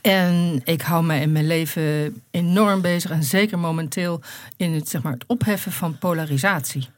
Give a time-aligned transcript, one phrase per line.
[0.00, 3.10] En ik hou mij in mijn leven enorm bezig.
[3.10, 4.20] En zeker momenteel
[4.56, 6.88] in het, zeg maar, het opheffen van polarisatie.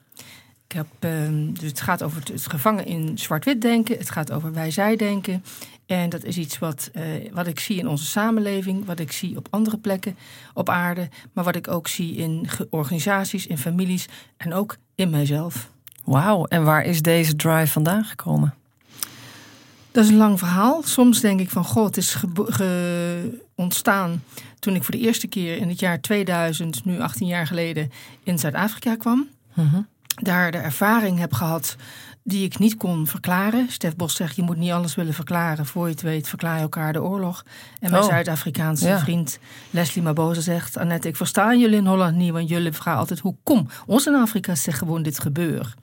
[0.69, 3.99] Ik heb, ehm, dus het gaat over het, gevangen in zwart-wit denken.
[3.99, 5.45] Het gaat over wij-zij denken.
[5.87, 9.37] En dat is iets wat, eh, wat ik zie in onze samenleving, wat ik zie
[9.37, 10.17] op andere plekken
[10.55, 14.07] op aarde, maar wat ik ook zie in organisaties, in families
[14.37, 15.71] en ook in mijzelf.
[16.05, 18.55] Wauw, en waar is deze drive vandaan gekomen?
[19.97, 20.83] Dat is een lang verhaal.
[20.83, 22.17] Soms denk ik van, god, het is
[23.55, 24.23] ontstaan
[24.59, 27.91] toen ik voor de eerste keer in het jaar 2000, nu 18 jaar geleden,
[28.23, 29.29] in Zuid-Afrika kwam.
[29.55, 29.81] Mhm.
[30.17, 31.77] Daar de ervaring heb gehad
[32.23, 33.67] die ik niet kon verklaren.
[33.71, 35.67] Stef Bos zegt, je moet niet alles willen verklaren.
[35.67, 37.45] Voor je het weet, verklaar je elkaar de oorlog.
[37.81, 38.09] En mijn oh.
[38.09, 39.39] Zuid-Afrikaanse vriend
[39.71, 40.77] Leslie Maboza zegt...
[40.77, 43.21] Annette, ik versta jullie in Holland niet, want jullie vragen altijd...
[43.21, 43.69] hoe kom?
[43.87, 45.75] Ons in Afrika zegt gewoon dit gebeurt.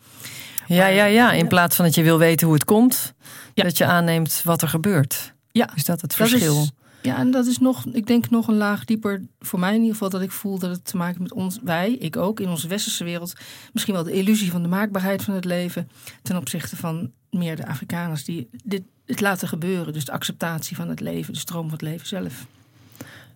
[0.67, 1.31] Ja, ja, ja.
[1.31, 3.13] In plaats van dat je wil weten hoe het komt,
[3.53, 5.33] dat je aanneemt wat er gebeurt.
[5.51, 5.69] Ja.
[5.75, 6.67] Is dat het verschil?
[7.01, 9.91] ja, en dat is nog, ik denk nog een laag dieper voor mij in ieder
[9.91, 12.67] geval, dat ik voel dat het te maken met ons, wij, ik ook, in onze
[12.67, 13.33] westerse wereld,
[13.73, 15.89] misschien wel de illusie van de maakbaarheid van het leven
[16.21, 19.93] ten opzichte van meer de Afrikaners die dit het laten gebeuren.
[19.93, 22.45] Dus de acceptatie van het leven, de stroom van het leven zelf.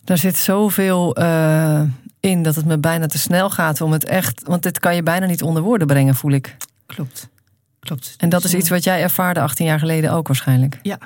[0.04, 1.82] Daar zit zoveel uh,
[2.20, 4.42] in dat het me bijna te snel gaat om het echt.
[4.44, 6.56] Want dit kan je bijna niet onder woorden brengen, voel ik.
[6.94, 7.28] Klopt.
[7.80, 8.14] Klopt.
[8.16, 10.78] En dat is iets wat jij ervaarde 18 jaar geleden ook waarschijnlijk.
[10.82, 10.98] Ja.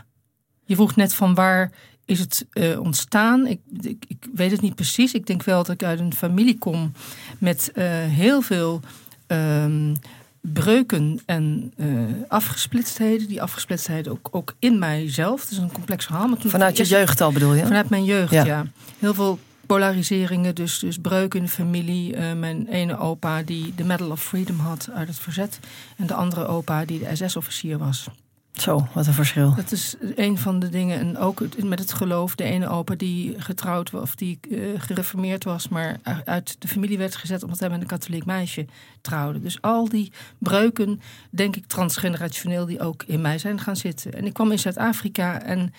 [0.64, 1.70] Je vroeg net van waar
[2.04, 3.46] is het uh, ontstaan?
[3.46, 5.12] Ik, ik, ik, weet het niet precies.
[5.12, 6.92] Ik denk wel dat ik uit een familie kom
[7.38, 8.80] met uh, heel veel
[9.26, 9.96] um,
[10.40, 13.28] breuken en uh, afgesplitstheden.
[13.28, 15.40] Die afgesplitstheden ook, ook in mijzelf.
[15.40, 16.36] Het is een complex verhaal.
[16.38, 17.62] Vanuit je jeugd al bedoel je?
[17.62, 18.44] Vanuit mijn jeugd, ja.
[18.44, 18.66] ja.
[18.98, 19.38] Heel veel
[19.72, 22.16] polariseringen, dus, dus breuk in de familie.
[22.16, 25.58] Uh, mijn ene opa die de Medal of Freedom had uit het verzet.
[25.96, 28.06] En de andere opa die de SS-officier was.
[28.52, 29.54] Zo, wat een verschil.
[29.54, 30.98] Dat is een van de dingen.
[30.98, 32.34] En ook met het geloof.
[32.34, 36.98] De ene opa die getrouwd was, of die uh, gereformeerd was, maar uit de familie
[36.98, 38.66] werd gezet omdat hij met een katholiek meisje
[39.00, 39.40] trouwde.
[39.40, 41.00] Dus al die breuken,
[41.30, 44.12] denk ik transgenerationeel, die ook in mij zijn gaan zitten.
[44.12, 45.72] En ik kwam in Zuid-Afrika en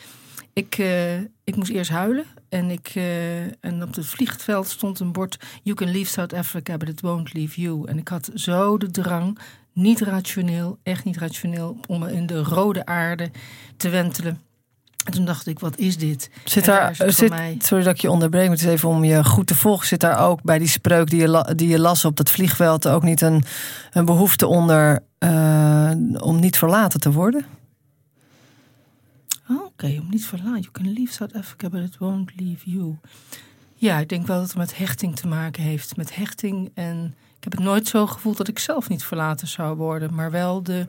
[0.54, 2.26] ik, uh, ik moest eerst huilen.
[2.54, 6.78] En, ik, uh, en op het vliegveld stond een bord: You can leave South Africa,
[6.78, 7.88] but it won't leave you.
[7.88, 9.40] En ik had zo de drang,
[9.74, 13.32] niet rationeel, echt niet rationeel, om me in de rode aarde
[13.78, 14.42] te wentelen.
[15.06, 16.30] En toen dacht ik, wat is dit?
[16.44, 19.48] Zit daar, zit, sorry dat ik je onderbreek, maar het is even om je goed
[19.48, 19.88] te volgen.
[19.88, 23.04] Zit daar ook bij die spreuk die je, die je las op dat vliegveld ook
[23.04, 23.44] niet een,
[23.92, 27.46] een behoefte onder uh, om niet verlaten te worden?
[29.62, 30.62] Oké, om niet verlaten.
[30.62, 32.98] You can leave South Africa, but it won't leave you.
[33.76, 35.98] Ja, ik denk wel dat het met hechting te maken heeft.
[35.98, 39.78] Met hechting en ik heb het nooit zo gevoeld dat ik zelf niet verlaten zou
[39.78, 40.14] worden.
[40.14, 40.86] Maar wel de,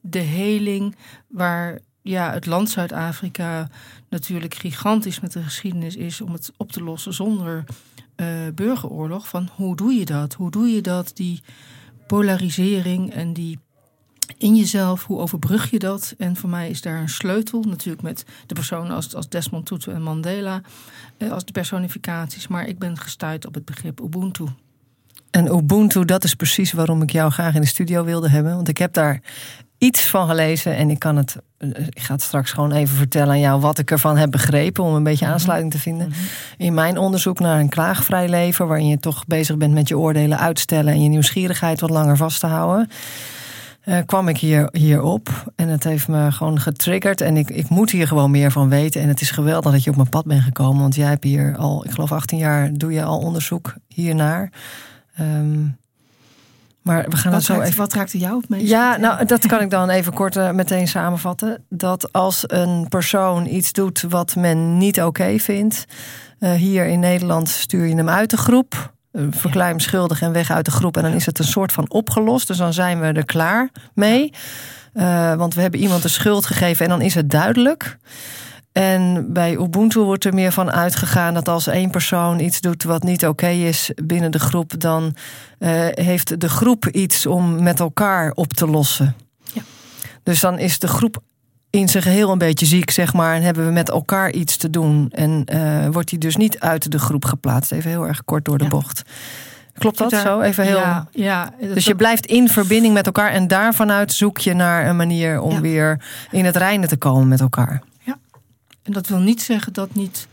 [0.00, 0.96] de heling
[1.28, 3.68] waar ja, het land Zuid-Afrika
[4.08, 7.64] natuurlijk gigantisch met de geschiedenis is om het op te lossen zonder
[8.16, 9.28] uh, burgeroorlog.
[9.28, 10.34] Van hoe doe je dat?
[10.34, 11.10] Hoe doe je dat?
[11.14, 11.42] Die
[12.06, 13.58] polarisering en die
[14.38, 16.14] in jezelf, hoe overbrug je dat?
[16.18, 19.92] En voor mij is daar een sleutel, natuurlijk met de personen als, als Desmond Tutu
[19.92, 20.60] en Mandela,
[21.16, 22.48] eh, als de personificaties.
[22.48, 24.44] Maar ik ben gestuurd op het begrip Ubuntu.
[25.30, 28.54] En Ubuntu, dat is precies waarom ik jou graag in de studio wilde hebben.
[28.54, 29.20] Want ik heb daar
[29.78, 31.36] iets van gelezen en ik kan het.
[31.58, 34.84] Eh, ik ga het straks gewoon even vertellen aan jou wat ik ervan heb begrepen
[34.84, 35.34] om een beetje mhm.
[35.34, 36.08] aansluiting te vinden.
[36.08, 36.18] Mhm.
[36.56, 40.38] In mijn onderzoek naar een klaagvrij leven, waarin je toch bezig bent met je oordelen
[40.38, 42.88] uitstellen en je nieuwsgierigheid wat langer vast te houden
[43.84, 45.52] uh, kwam ik hier, hierop.
[45.56, 47.20] En het heeft me gewoon getriggerd.
[47.20, 49.00] En ik, ik moet hier gewoon meer van weten.
[49.00, 50.80] En het is geweldig dat je op mijn pad bent gekomen.
[50.80, 54.52] Want jij hebt hier al, ik geloof 18 jaar, doe je al onderzoek hiernaar.
[55.20, 55.76] Um,
[56.84, 57.78] maar we gaan wat het zo even.
[57.78, 58.68] Wat raakte jou het meest?
[58.68, 61.64] Ja, nou, dat kan ik dan even kort uh, meteen samenvatten.
[61.68, 65.84] Dat als een persoon iets doet wat men niet oké vindt.
[66.40, 68.93] Uh, hier in Nederland stuur je hem uit de groep.
[69.14, 70.96] Eh, verklaar hem schuldig en weg uit de groep.
[70.96, 72.46] En dan is het een soort van opgelost.
[72.46, 74.32] Dus dan zijn we er klaar mee.
[74.94, 77.98] Uh, want we hebben iemand de schuld gegeven en dan is het duidelijk.
[78.72, 83.02] En bij Ubuntu wordt er meer van uitgegaan dat als één persoon iets doet wat
[83.02, 85.14] niet oké is binnen de groep, dan
[85.58, 89.14] uh, heeft de groep iets om met elkaar op te lossen.
[89.52, 89.62] Ja.
[90.22, 91.22] Dus dan is de groep
[91.74, 93.34] in zijn geheel een beetje ziek, zeg maar.
[93.34, 95.10] En hebben we met elkaar iets te doen.
[95.10, 97.72] En uh, wordt hij dus niet uit de groep geplaatst.
[97.72, 99.02] Even heel erg kort door de bocht.
[99.78, 100.40] Klopt dat zo?
[100.40, 100.76] Even heel.
[100.76, 104.96] Ja, ja dus je blijft in verbinding met elkaar en daarvanuit zoek je naar een
[104.96, 107.82] manier om weer in het reinen te komen met elkaar.
[108.00, 108.18] Ja,
[108.82, 110.28] en dat wil niet zeggen dat niet,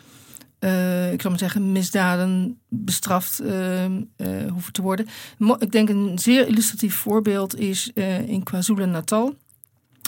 [0.59, 3.91] uh, ik zal maar zeggen, misdaden bestraft uh, uh,
[4.51, 5.07] hoeven te worden.
[5.59, 7.91] Ik denk een zeer illustratief voorbeeld is
[8.25, 9.35] in KwaZulu-Natal.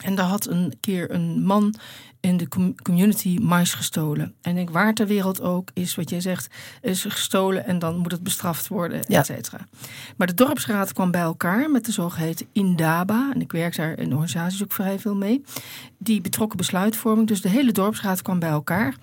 [0.04, 1.76] En daar had een keer een man
[2.20, 2.48] in de
[2.84, 4.34] community mais gestolen.
[4.42, 6.48] En ik waar ter wereld ook is wat jij zegt,
[6.82, 9.20] is gestolen en dan moet het bestraft worden, ja.
[9.20, 9.68] et cetera.
[10.18, 13.32] Maar de dorpsraad kwam bij elkaar met de zogeheten Indaba.
[13.34, 15.44] En ik werk daar in organisaties ook vrij veel mee.
[15.98, 17.28] Die betrokken besluitvorming.
[17.28, 18.96] Dus de hele dorpsraad kwam bij elkaar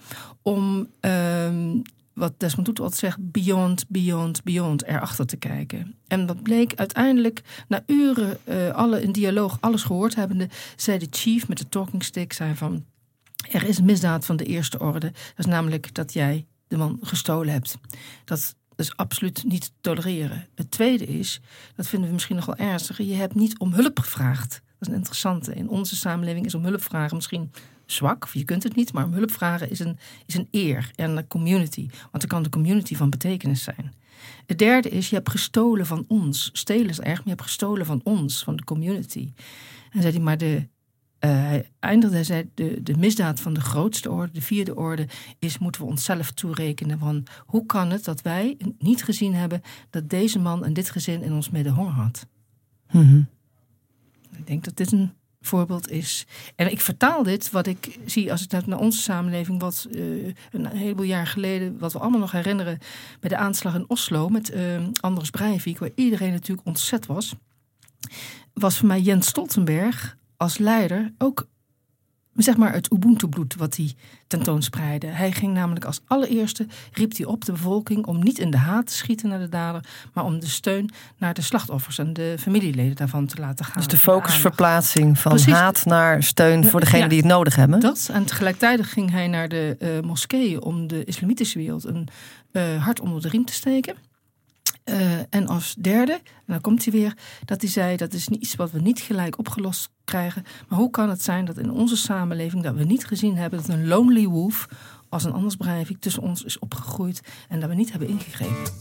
[0.43, 1.79] om ehm,
[2.15, 5.95] wat Desmond Tutu altijd zegt, beyond, beyond, beyond, erachter te kijken.
[6.11, 11.07] En dat bleek uiteindelijk, na uren uh, alle in dialoog, alles gehoord hebbende, zei de
[11.11, 12.85] chief met de talking stick, zei van,
[13.51, 15.11] er is misdaad van de eerste orde.
[15.11, 17.79] Dat is namelijk dat jij de man gestolen hebt.
[18.25, 20.47] Dat is absoluut niet te tolereren.
[20.55, 21.41] Het tweede is,
[21.77, 24.51] dat vinden we misschien nog wel ernstiger, je hebt niet om hulp gevraagd.
[24.51, 25.55] Dat is een interessante.
[25.55, 27.51] In onze samenleving is om hulp vragen misschien
[27.87, 30.91] zwak, of je kunt het niet, maar om hulp vragen is een, is een eer
[30.95, 31.89] en een community.
[31.91, 33.93] Want dan kan de community van betekenis zijn.
[34.47, 36.51] Het derde is, je hebt gestolen van ons.
[36.53, 39.33] Stelen is erg, maar je hebt gestolen van ons, van de community.
[39.91, 43.61] En zei hij, maar de, uh, hij eindigde, hij zei, de, de misdaad van de
[43.61, 46.99] grootste orde, de vierde orde, is moeten we onszelf toerekenen.
[46.99, 51.23] Van hoe kan het dat wij niet gezien hebben dat deze man en dit gezin
[51.23, 52.27] in ons midden honger had?
[52.91, 53.29] Mm
[54.37, 56.27] Ik denk dat dit een voorbeeld is.
[56.57, 60.67] En ik vertaal dit, wat ik zie als ik naar onze samenleving, wat uh, een
[60.67, 62.79] heleboel jaar geleden, wat we allemaal nog herinneren,
[63.21, 67.35] bij de aanslag in Oslo met uh, Anders Breivik, waar iedereen natuurlijk ontzet was,
[68.53, 71.47] was voor mij Jens Stoltenberg als leider ook
[72.43, 73.93] zeg maar het Ubuntu-bloed wat hij
[74.27, 75.07] tentoonspreidde.
[75.07, 78.87] Hij ging namelijk als allereerste, riep hij op de bevolking om niet in de haat
[78.87, 82.97] te schieten naar de dader, maar om de steun naar de slachtoffers en de familieleden
[82.97, 83.75] daarvan te laten gaan.
[83.75, 87.81] Dus de focusverplaatsing van haat naar steun voor degenen die het nodig hebben.
[87.81, 92.09] Dat, en tegelijkertijd ging hij naar de uh, moskeeën om de islamitische wereld een
[92.53, 93.95] uh, hart onder de riem te steken.
[94.91, 98.55] Uh, en als derde, en dan komt hij weer, dat hij zei dat is iets
[98.55, 100.45] wat we niet gelijk opgelost krijgen.
[100.69, 103.69] Maar hoe kan het zijn dat in onze samenleving dat we niet gezien hebben dat
[103.69, 104.69] een lonely wolf
[105.09, 108.73] als een anders Breivik tussen ons is opgegroeid en dat we niet hebben ingegrepen.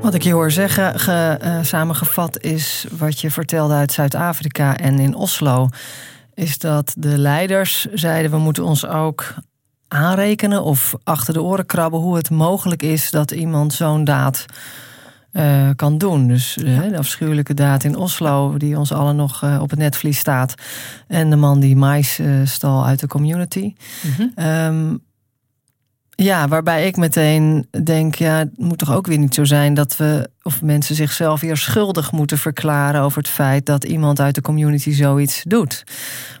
[0.00, 4.98] Wat ik je hoor zeggen, ge, uh, samengevat, is wat je vertelde uit Zuid-Afrika en
[4.98, 5.68] in Oslo.
[6.34, 9.34] Is dat de leiders zeiden: we moeten ons ook
[9.88, 14.46] aanrekenen of achter de oren krabben hoe het mogelijk is dat iemand zo'n daad
[15.32, 16.28] uh, kan doen.
[16.28, 20.18] Dus uh, de afschuwelijke daad in Oslo, die ons allen nog uh, op het netvlies
[20.18, 20.54] staat.
[21.08, 23.74] En de man die mais stal uit de community.
[24.02, 24.46] Mm -hmm.
[24.46, 25.02] um,
[26.16, 29.96] ja, waarbij ik meteen denk, ja, het moet toch ook weer niet zo zijn dat
[29.96, 34.40] we of mensen zichzelf weer schuldig moeten verklaren over het feit dat iemand uit de
[34.40, 35.84] community zoiets doet.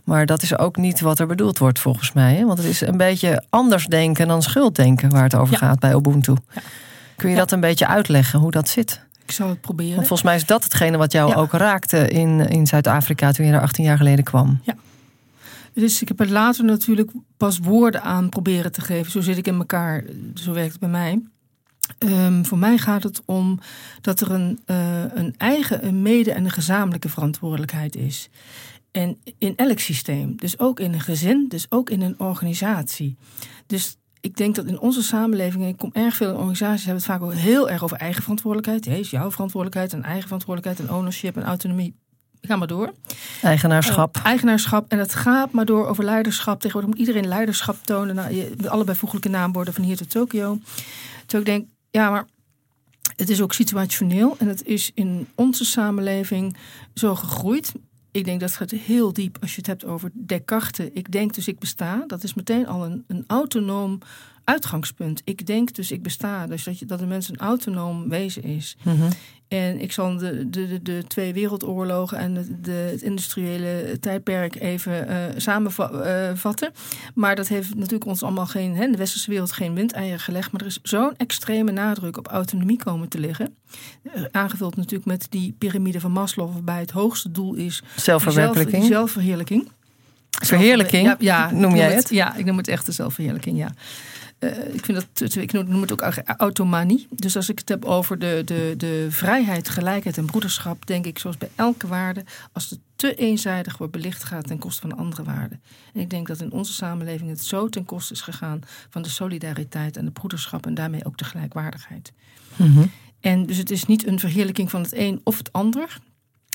[0.04, 2.34] Maar dat is ook niet wat er bedoeld wordt volgens mij.
[2.34, 2.44] Hè?
[2.44, 6.34] Want het is een beetje anders denken dan schulddenken waar het over gaat bij Ubuntu.
[6.54, 6.62] Ja.
[7.16, 9.00] Kun je dat een beetje uitleggen hoe dat zit?
[9.24, 9.94] Ik zal het proberen.
[9.94, 13.52] Want volgens mij is dat hetgene wat jou ook raakte in, in Zuid-Afrika toen je
[13.52, 14.60] er 18 jaar geleden kwam.
[14.62, 14.74] Ja.
[15.74, 19.12] Dus ik heb er later natuurlijk pas woorden aan proberen te geven.
[19.12, 20.04] Zo zit ik in elkaar,
[20.34, 21.22] zo werkt het bij mij.
[21.98, 23.58] Um, voor mij gaat het om
[24.00, 28.28] dat er een, uh, een eigen, een mede- en een gezamenlijke verantwoordelijkheid is.
[28.90, 33.16] En in elk systeem, dus ook in een gezin, dus ook in een organisatie.
[33.66, 37.12] Dus ik denk dat in onze samenleving, ik kom erg veel in organisaties, hebben het
[37.12, 38.84] vaak ook heel erg over eigen verantwoordelijkheid.
[38.84, 41.94] Het is jouw verantwoordelijkheid en eigen verantwoordelijkheid en ownership en autonomie.
[42.46, 42.92] Ga maar door.
[43.42, 44.16] Eigenaarschap.
[44.16, 44.84] Uh, eigenaarschap.
[44.88, 46.60] En het gaat maar door over leiderschap.
[46.60, 48.14] Tegenwoordig moet iedereen leiderschap tonen.
[48.14, 50.58] Nou, je, allebei voeglijke naamborden van hier tot Tokio.
[51.26, 52.26] Dus ik denk, ja, maar
[53.16, 54.36] het is ook situationeel.
[54.38, 56.56] En het is in onze samenleving
[56.94, 57.72] zo gegroeid.
[58.10, 60.88] Ik denk dat het heel diep als je het hebt over Descartes.
[60.92, 62.04] Ik denk dus ik besta.
[62.06, 63.98] Dat is meteen al een, een autonoom
[64.44, 65.22] uitgangspunt.
[65.24, 66.46] Ik denk dus ik besta.
[66.46, 68.76] Dus dat, je, dat de mens een autonoom wezen is.
[68.82, 69.08] Mm -hmm.
[69.48, 74.60] En ik zal de, de, de, de, twee wereldoorlogen en de, de, het industriële tijdperk
[74.60, 76.70] even uh, samenvatten.
[76.72, 76.78] Uh,
[77.14, 80.52] maar dat heeft natuurlijk ons allemaal geen, hè, de westerse wereld geen windeieren gelegd.
[80.52, 83.54] Maar er is zo'n extreme nadruk op autonomie komen te liggen.
[84.02, 88.82] Uh, aangevuld natuurlijk met die piramide van Maslow, waarbij het hoogste doel is zelfverwerkelijking.
[88.82, 89.68] Zelf, zelfverheerlijking.
[90.30, 92.08] Verheerlijking, ja, ja, noem jij het?
[92.08, 93.70] Ja, ik noem het echt de zelfverheerlijking, ja.
[94.38, 96.02] Uh, ik, vind dat, ik noem het ook
[96.36, 97.06] automanie.
[97.10, 101.18] Dus als ik het heb over de, de, de vrijheid, gelijkheid en broederschap, denk ik
[101.18, 105.22] zoals bij elke waarde, als het te eenzijdig wordt belicht gaat ten koste van andere
[105.22, 105.60] waarden.
[105.92, 108.60] En ik denk dat in onze samenleving het zo ten koste is gegaan
[108.90, 112.12] van de solidariteit en de broederschap en daarmee ook de gelijkwaardigheid.
[112.56, 112.86] Mhm.
[113.20, 115.98] En dus het is niet een verheerlijking van het een of het ander.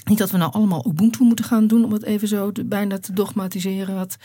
[0.06, 3.00] Niet dat we nou allemaal Ubuntu moeten gaan doen om het even zo te, bijna
[3.00, 4.18] te dogmatiseren, wat,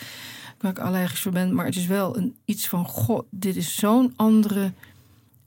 [0.65, 1.55] waar ik allergisch voor ben.
[1.55, 4.73] Maar het is wel een, iets van, god, dit is zo'n andere,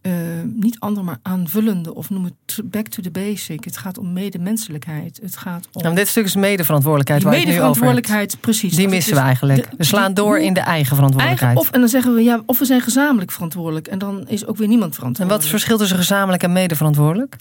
[0.01, 0.13] eh,
[0.45, 3.63] niet ander, maar aanvullende, of noem het back to the basic.
[3.63, 5.19] Het gaat om medemenselijkheid.
[5.21, 5.81] Het gaat om...
[5.83, 8.75] Nou, dit stuk is medeverantwoordelijkheid Die waar nu over medeverantwoordelijkheid, precies.
[8.75, 9.69] Die missen is we eigenlijk.
[9.69, 11.55] de- We slaan door in de eigen verantwoordelijkheid.
[11.55, 13.87] Eigen, of, en dan zeggen we, ja, of we zijn gezamenlijk verantwoordelijk.
[13.87, 15.29] En dan is ook weer niemand en verantwoordelijk.
[15.29, 17.35] wat is het verschil tussen gezamenlijk en medeverantwoordelijk?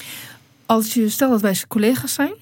[0.66, 2.33] als je stel dat wij collega's zijn.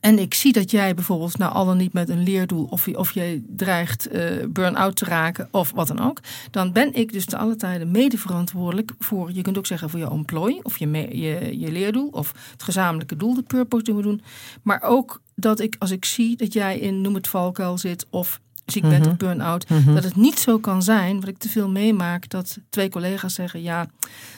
[0.00, 2.98] En ik zie dat jij bijvoorbeeld, nou al dan niet met een leerdoel, of je,
[2.98, 6.20] of je dreigt eh burn-out te raken of wat dan ook.
[6.50, 9.98] Dan ben ik dus te alle tijden mede verantwoordelijk voor, je kunt ook zeggen voor
[9.98, 13.94] je employ, of je, me- je, je leerdoel, of het gezamenlijke doel, de purpose die
[13.94, 14.22] we doen.
[14.62, 18.40] Maar ook dat ik, als ik zie dat jij in, noem het valkuil zit, of
[18.66, 19.10] ziek bent Mhm.
[19.10, 19.94] of burn-out, Mhm.
[19.94, 23.62] dat het niet zo kan zijn, wat ik te veel meemaak, dat twee collega's zeggen,
[23.62, 23.86] ja,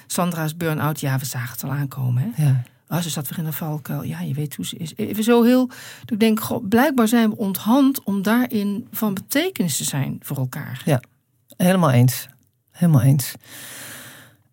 [0.06, 2.32] Sandra is burn-out, ja, we zagen het al aankomen.
[2.34, 2.44] Hè?
[2.44, 2.62] Ja.
[2.92, 4.02] Oh, ze zat weer in een valkuil.
[4.02, 4.92] Ja, je weet hoe ze is.
[4.96, 5.66] Even zo heel.
[5.66, 10.36] dat Ik denk, goh, blijkbaar zijn we onthand om daarin van betekenis te zijn voor
[10.36, 10.82] elkaar.
[11.56, 12.28] Helemaal eens.
[12.70, 13.32] Helemaal eens.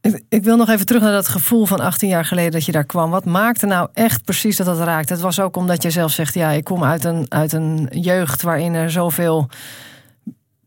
[0.01, 2.72] Ik, ik wil nog even terug naar dat gevoel van 18 jaar geleden dat je
[2.72, 3.10] daar kwam.
[3.10, 5.13] Wat maakte nou echt precies dat dat raakte?
[5.13, 8.41] Het was ook omdat je zelf zegt: ja, ik kom uit een, uit een jeugd
[8.41, 9.50] waarin er zoveel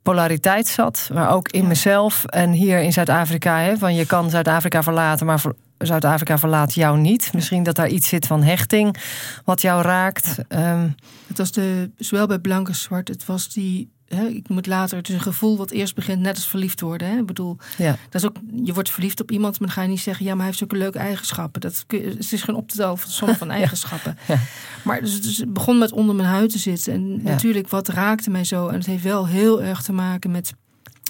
[0.03, 1.69] polariteit zat, maar ook in Ja.
[1.69, 3.59] mezelf en hier in Zuid-Afrika.
[3.59, 7.33] hè, Van je kan Zuid-Afrika verlaten, maar voor- Zuid-Afrika verlaat jou niet.
[7.33, 8.97] Misschien dat daar iets zit van hechting
[9.45, 10.39] wat jou raakt.
[10.49, 10.89] Ehm,
[11.27, 13.91] Het was de, zowel bij blank als zwart, het was die.
[14.29, 17.09] Ik moet later, het is een gevoel wat eerst begint, net als verliefd worden.
[17.09, 17.19] Hè?
[17.19, 17.97] Ik bedoel, ja.
[18.11, 20.31] dat is ook, je wordt verliefd op iemand, maar dan ga je niet zeggen, ja,
[20.31, 21.61] maar hij heeft zulke leuke eigenschappen.
[21.61, 24.19] Dat, het is geen op te tellen van som van eigenschappen.
[24.29, 24.39] Ja.
[24.85, 26.93] Maar dus, dus het begon met onder mijn huid te zitten.
[26.93, 28.69] En natuurlijk, wat raakte mij zo?
[28.69, 30.53] En het heeft wel heel erg te maken met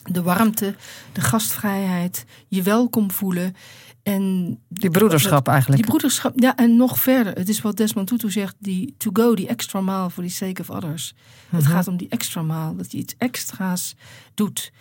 [0.05, 0.75] de warmte,
[1.13, 3.55] de gastvrijheid, je welkom voelen.
[4.03, 5.81] En Die broederschap eigenlijk.
[5.83, 7.33] die broederschap, ja, en nog verder.
[7.33, 10.61] Het is wat Desmond Tutu zegt, die to go, die extra mile for the sake
[10.61, 11.15] of others.
[11.49, 11.71] Het Mhm.
[11.73, 13.95] gaat om die extra mile, dat je iets extra's
[14.35, 14.73] doet.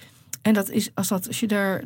[0.41, 1.83] En dat is, als, dat, als je daar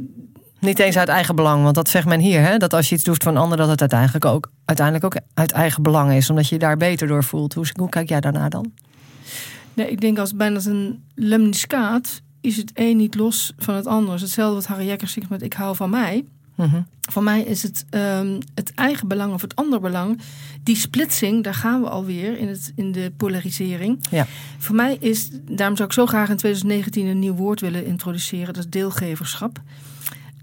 [0.59, 2.57] Niet eens uit eigen belang, want dat zegt men hier, hè?
[2.57, 5.51] dat als je iets doet voor een ander, dat het uiteindelijk ook, uiteindelijk ook uit
[5.51, 7.53] eigen belang is, omdat je je daar beter door voelt.
[7.53, 8.71] Hoe, hoe kijk jij daarnaar dan?
[9.73, 13.85] Nee, ik denk als bijna als een lemniscaat is het een niet los van het
[13.87, 14.19] ander.
[14.19, 16.25] Hetzelfde wat Harry Jekkers zegt met ik hou van mij.
[16.55, 16.81] Mhm.
[17.11, 20.21] Voor mij is het ehm, het eigen belang of het ander belang.
[20.63, 24.05] Die splitsing, daar gaan we alweer in, het, in de polarisering.
[24.09, 24.27] Ja.
[24.57, 28.53] Voor mij is, daarom zou ik zo graag in 2019 een nieuw woord willen introduceren.
[28.53, 29.61] Dat is deelgeverschap.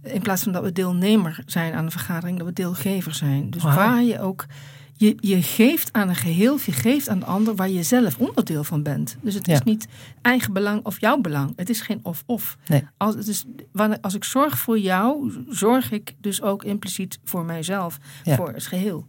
[0.03, 3.51] In plaats van dat we deelnemer zijn aan een vergadering, dat we deelgever zijn.
[3.51, 4.47] Dus waar je ook.
[5.03, 8.19] Je, je geeft aan een geheel, of je geeft aan de ander waar je zelf
[8.19, 9.17] onderdeel van bent.
[9.21, 9.53] Dus het Ja.
[9.55, 9.87] is niet
[10.23, 11.53] eigen belang of jouw belang.
[11.57, 12.57] Het is geen of-of.
[12.67, 12.85] Nee.
[12.97, 17.45] Als, het is, wanneer, als ik zorg voor jou, zorg ik dus ook impliciet voor
[17.45, 18.37] mijzelf, Ja.
[18.37, 19.07] voor het geheel.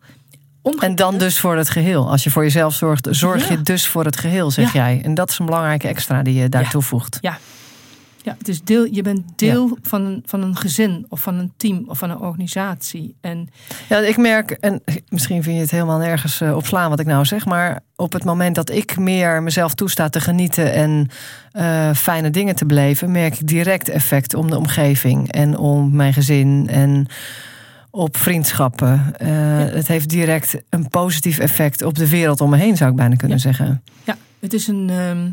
[0.80, 2.10] En dan dus voor het geheel.
[2.10, 3.56] Als je voor jezelf zorgt, zorg Ja.
[3.56, 5.02] je dus voor het geheel, zeg jij.
[5.04, 7.18] En dat is een belangrijke extra die je daar toevoegt.
[7.22, 7.38] Ja,
[8.24, 11.84] het is deel, je bent deel van, een, van een gezin of van een team
[11.88, 13.16] of van een organisatie.
[13.22, 13.48] En
[13.90, 17.06] Ja, ik merk, en misschien vind je het helemaal nergens eh, op slaan wat ik
[17.06, 21.08] nou zeg, maar op het moment dat ik meer mezelf toesta te genieten en
[21.52, 26.14] eh, fijne dingen te beleven, merk ik direct effect om de omgeving en om mijn
[26.14, 27.08] gezin en
[27.90, 29.14] op vriendschappen.
[29.18, 32.96] Eh, Het heeft direct een positief effect op de wereld om me heen, zou ik
[32.96, 33.44] bijna kunnen Ja.
[33.44, 33.84] zeggen.
[34.04, 34.90] ja, het is een.
[34.90, 35.30] ehm,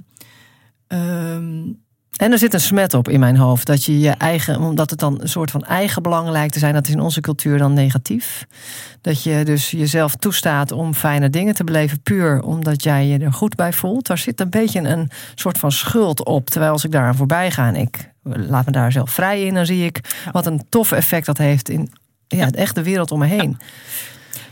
[0.87, 1.73] ehm,
[2.21, 3.67] En er zit een smet op in mijn hoofd.
[3.67, 6.75] Dat je je eigen, omdat het dan een soort van eigen belang lijkt te zijn,
[6.75, 8.47] dat is in onze cultuur dan negatief.
[9.01, 13.33] Dat je dus jezelf toestaat om fijne dingen te beleven, puur omdat jij je er
[13.33, 14.07] goed bij voelt.
[14.07, 16.51] Daar zit een beetje een soort van schuld op.
[16.51, 19.67] Terwijl als ik daaraan voorbij ga en ik laat me daar zelf vrij in, dan
[19.67, 21.93] zie ik wat een tof effect dat heeft in
[22.29, 23.59] ja, de echte wereld om me heen.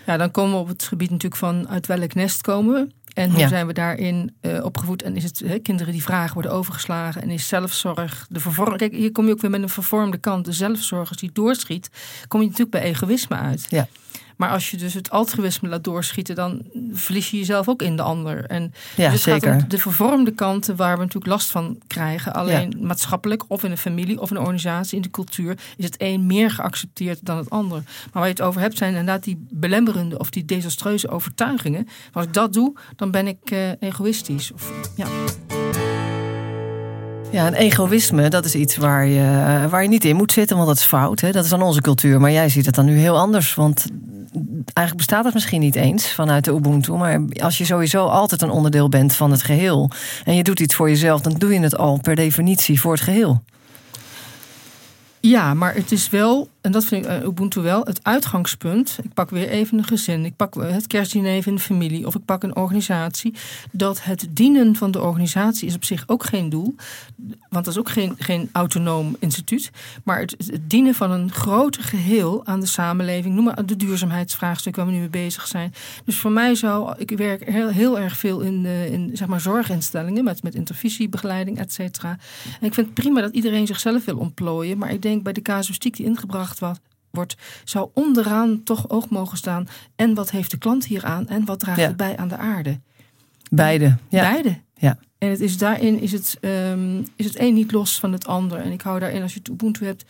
[0.07, 2.98] ja, dan komen we op het gebied natuurlijk van uit welk nest komen we.
[3.19, 3.49] En hoe Ja.
[3.49, 5.03] zijn we daarin eh, opgevoed?
[5.03, 7.23] En is het kinderen die vragen worden overgeslagen?
[7.23, 8.77] En is zelfzorg de vervorm?
[8.77, 10.45] Kijk, hier kom je ook weer met een vervormde kant.
[10.45, 11.91] De zelfzorg, als die doorschiet,
[12.29, 13.67] kom je natuurlijk bij egoïsme uit.
[13.69, 13.89] Ja.
[14.39, 18.03] Maar als je dus het altruïsme laat doorschieten, dan verlies je jezelf ook in de
[18.03, 18.45] ander.
[18.45, 19.57] En Ja, dus gaat zeker.
[19.57, 22.35] om de vervormde kanten waar we natuurlijk last van krijgen.
[22.35, 25.95] Alleen maatschappelijk of in een familie of in een organisatie, in de cultuur, is het
[25.99, 27.83] een meer geaccepteerd dan het ander.
[27.85, 31.83] Maar waar je het over hebt, zijn inderdaad die belemmerende of die desastreuze overtuigingen.
[31.85, 34.53] Maar als ik dat doe, dan ben ik eh, egoïstisch.
[34.53, 35.07] Of, ja.
[37.33, 40.57] Ja, en egoïsme, dat is iets waar je, eh, waar je niet in moet zitten,
[40.57, 41.21] want dat is fout.
[41.21, 41.31] Hè?
[41.31, 42.21] Dat is dan onze cultuur.
[42.21, 43.55] Maar jij ziet het dan nu heel anders.
[43.55, 43.87] Want
[44.65, 46.93] eigenlijk bestaat het misschien niet eens vanuit de Ubuntu.
[46.93, 49.91] Maar als je sowieso altijd een onderdeel bent van het geheel.
[50.25, 53.01] en je doet iets voor jezelf, dan doe je het al per definitie voor het
[53.01, 53.43] geheel.
[55.21, 58.99] Ja, maar het is wel, en dat vind ik uh, Ubuntu wel, het uitgangspunt.
[59.03, 62.25] Ik pak weer even een gezin, ik pak het kerstdiner in de familie of ik
[62.25, 63.35] pak een organisatie.
[63.73, 66.75] Dat het dienen van de organisatie is op zich ook geen doel.
[67.49, 69.71] Want dat is ook geen, geen autonoom instituut.
[70.05, 73.35] Maar het, dienen van een groter geheel aan de samenleving.
[73.35, 75.75] Noem maar de duurzaamheidsvraagstuk waar we nu mee bezig zijn.
[76.05, 80.25] Dus voor mij zou, ik werk heel, heel erg veel in, in zeg maar zorginstellingen
[80.25, 82.19] met, met intervisiebegeleiding, et cetera.
[82.61, 84.79] En ik vind het prima dat iedereen zichzelf wil ontplooien.
[84.79, 86.58] Maar ik denk bij de casuïstiek die ingebracht
[87.11, 89.69] wordt, zou onderaan toch oog mogen staan.
[89.97, 92.81] En wat heeft de klant hier aan en wat draagt het bij aan de aarde?
[93.51, 93.97] Beide.
[94.09, 94.31] Ja.
[94.31, 94.61] Beide.
[94.75, 94.99] Ja.
[95.19, 98.59] En het is daarin is het, um, is het een niet los van het ander.
[98.59, 100.05] En ik hou daarin, als je het Ubuntu hebt,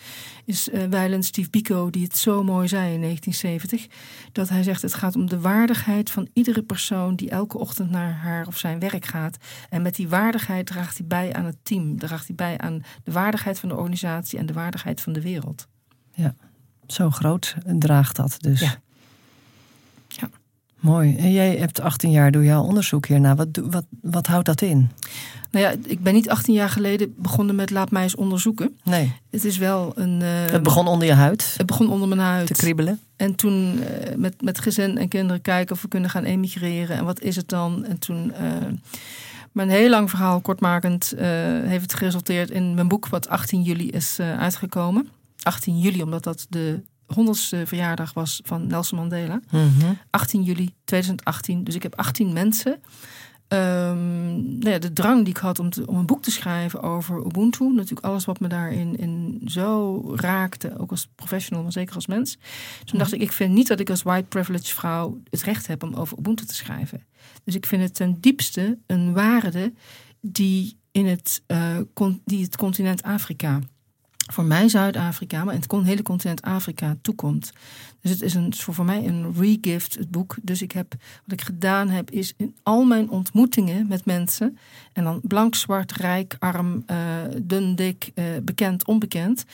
[0.44, 3.86] is uh, Weiland Steve Biko die het zo mooi zei in 1970.
[4.32, 8.12] Dat hij zegt: het gaat om de waardigheid van iedere persoon die elke ochtend naar
[8.12, 9.36] haar of zijn werk gaat.
[9.70, 11.98] En met die waardigheid draagt hij bij aan het team.
[11.98, 15.68] Draagt hij bij aan de waardigheid van de organisatie en de waardigheid van de wereld.
[16.18, 16.34] Ja,
[16.86, 18.60] zo groot draagt dat dus.
[18.60, 18.74] Ja.
[20.08, 20.30] ja.
[20.78, 21.16] Mooi.
[21.16, 23.34] En jij hebt 18 jaar, doe jouw onderzoek hierna.
[23.34, 24.90] Wat, wat, wat houdt dat in?
[25.50, 28.78] Nou ja, ik ben niet 18 jaar geleden begonnen met laat mij eens onderzoeken.
[28.84, 29.12] Nee.
[29.30, 30.20] Het is wel een.
[30.20, 31.54] Uh, het begon onder je huid?
[31.56, 32.46] Het begon onder mijn huid.
[32.46, 33.00] Te kriebelen?
[33.16, 33.84] En toen uh,
[34.16, 36.96] met, met gezin en kinderen kijken of we kunnen gaan emigreren.
[36.96, 37.84] En wat is het dan?
[37.84, 38.32] En toen.
[38.40, 38.48] Uh,
[39.52, 41.14] maar een heel lang verhaal, kortmakend,
[41.64, 45.08] heeft het geresulteerd in mijn boek, wat 18 juli is uitgekomen.
[45.42, 49.40] 18 juli, omdat dat de honderdste verjaardag was van Nelson Mandela.
[49.50, 49.98] Mm -hmm.
[50.10, 51.64] 18 juli 2018.
[51.64, 52.80] Dus ik heb 18 mensen.
[53.52, 56.82] Um, nou ja, de drang die ik had om, te, om een boek te schrijven
[56.82, 57.72] over Ubuntu.
[57.72, 60.78] Natuurlijk alles wat me daarin in zo raakte.
[60.78, 62.38] Ook als professional, maar zeker als mens.
[62.84, 65.82] Toen dacht ik, ik vind niet dat ik als white privilege vrouw het recht heb
[65.82, 67.06] om over Ubuntu te schrijven.
[67.44, 69.72] Dus ik vind het ten diepste een waarde
[70.20, 71.76] die, in het, uh,
[72.24, 73.60] die het continent Afrika
[74.32, 77.52] voor mij Zuid-Afrika, maar in het hele continent Afrika toekomt.
[78.00, 80.36] Dus het is een, voor, voor mij een regift, het boek.
[80.42, 84.58] Dus ik heb, wat ik gedaan heb, is in al mijn ontmoetingen met mensen,
[84.92, 86.96] en dan blank, zwart, rijk, arm, uh,
[87.42, 89.44] dun, dik, uh, bekend, onbekend,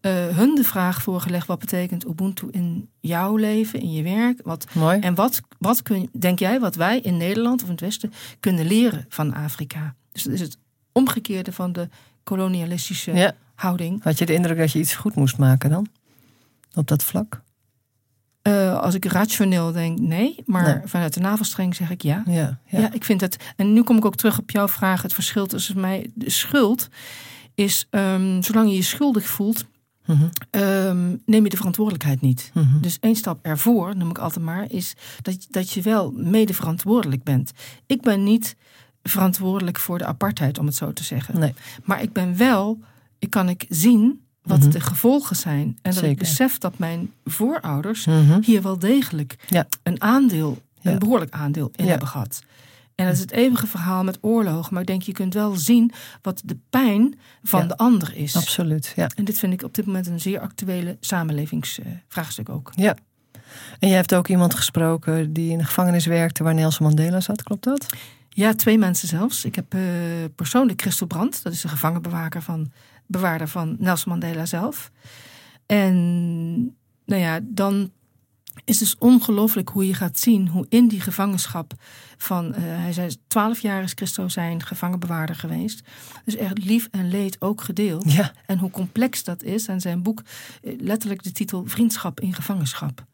[0.00, 4.40] uh, hun de vraag voorgelegd: wat betekent Ubuntu in jouw leven, in je werk?
[4.44, 5.00] Wat, Mooi.
[5.00, 8.66] En wat, wat kun, denk jij wat wij in Nederland of in het Westen kunnen
[8.66, 9.94] leren van Afrika?
[10.12, 10.58] Dus dat is het
[10.92, 11.88] omgekeerde van de
[12.22, 13.34] kolonialistische ja.
[13.62, 14.02] Houding.
[14.02, 15.86] Had je de indruk dat je iets goed moest maken dan?
[16.74, 17.42] Op dat vlak?
[18.48, 20.42] Uh, als ik rationeel denk, nee.
[20.46, 20.80] Maar Nee.
[20.88, 22.22] vanuit de navelstreng zeg ik ja.
[22.26, 22.80] Ja, ja.
[22.80, 22.92] Ja.
[22.92, 23.36] ik vind het.
[23.56, 25.02] En nu kom ik ook terug op jouw vraag.
[25.02, 26.10] Het verschil tussen mij.
[26.14, 26.88] De schuld
[27.54, 29.64] is, ehm, zolang je je schuldig voelt,
[30.06, 32.50] Mhm, ehm, neem je de verantwoordelijkheid niet.
[32.54, 32.80] mhm.
[32.80, 37.22] Dus één stap ervoor, noem ik altijd maar, is dat, dat je wel mede verantwoordelijk
[37.22, 37.52] bent.
[37.86, 38.56] Ik ben niet
[39.02, 41.38] verantwoordelijk voor de apartheid, om het zo te zeggen.
[41.38, 41.54] Nee.
[41.84, 42.78] Maar ik ben wel,
[43.22, 44.70] ik kan ik zien wat Mhm.
[44.70, 45.78] de gevolgen zijn.
[45.82, 48.40] En dat ik besef dat mijn voorouders Mhm.
[48.42, 49.66] hier wel degelijk Ja.
[49.82, 50.90] een aandeel, Ja.
[50.90, 51.90] een behoorlijk aandeel in Ja.
[51.90, 52.42] hebben gehad.
[52.94, 54.72] En dat is het eeuwige verhaal met oorlogen.
[54.72, 58.36] Maar ik denk, je kunt wel zien wat de pijn van de ander is.
[58.36, 59.08] Absoluut, ja.
[59.14, 62.72] En dit vind ik op dit moment een zeer actuele samenlevingsvraagstuk ook.
[62.74, 62.96] ja.
[63.78, 67.42] En jij hebt ook iemand gesproken die in de gevangenis werkte waar Nelson Mandela zat,
[67.42, 67.86] klopt dat?
[68.28, 69.44] Ja, twee mensen zelfs.
[69.44, 69.80] Ik heb eh,
[70.36, 72.72] persoonlijk Christel Brandt, dat is de gevangenbewaker van,
[73.06, 74.90] bewaarder van Nelson Mandela zelf.
[75.66, 75.96] En
[77.04, 77.90] nou ja, dan
[78.64, 81.72] is het dus ongelooflijk hoe je gaat zien hoe in die gevangenschap
[82.16, 85.88] van, eh, hij zei, twaalf jaar is Christo zijn gevangenbewaarder geweest.
[86.24, 88.12] Dus echt lief en leed ook gedeeld.
[88.12, 88.32] Ja.
[88.46, 89.66] En hoe complex dat is.
[89.66, 90.22] En zijn boek,
[90.62, 93.04] eh, letterlijk de titel Vriendschap in gevangenschap.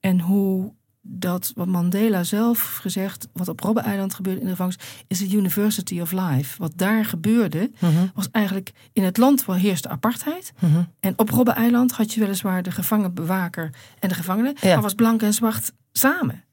[0.00, 0.72] En hoe
[1.06, 6.00] dat, wat Mandela zelf gezegd, wat op Robben-eiland gebeurde in de gevangenis, is de University
[6.00, 6.54] of Life.
[6.58, 10.52] Wat daar gebeurde, Mhm, was eigenlijk in het land waar heerste apartheid.
[10.60, 10.82] mhm.
[11.00, 14.72] En op Robben-eiland had je weliswaar de gevangenbewaker en de gevangenen, Ja.
[14.72, 16.44] maar was blank en zwart samen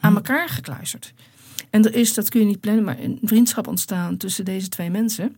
[0.00, 1.12] aan elkaar gekluisterd.
[1.70, 4.90] En er is, dat kun je niet plannen, maar een vriendschap ontstaan tussen deze twee
[4.90, 5.36] mensen.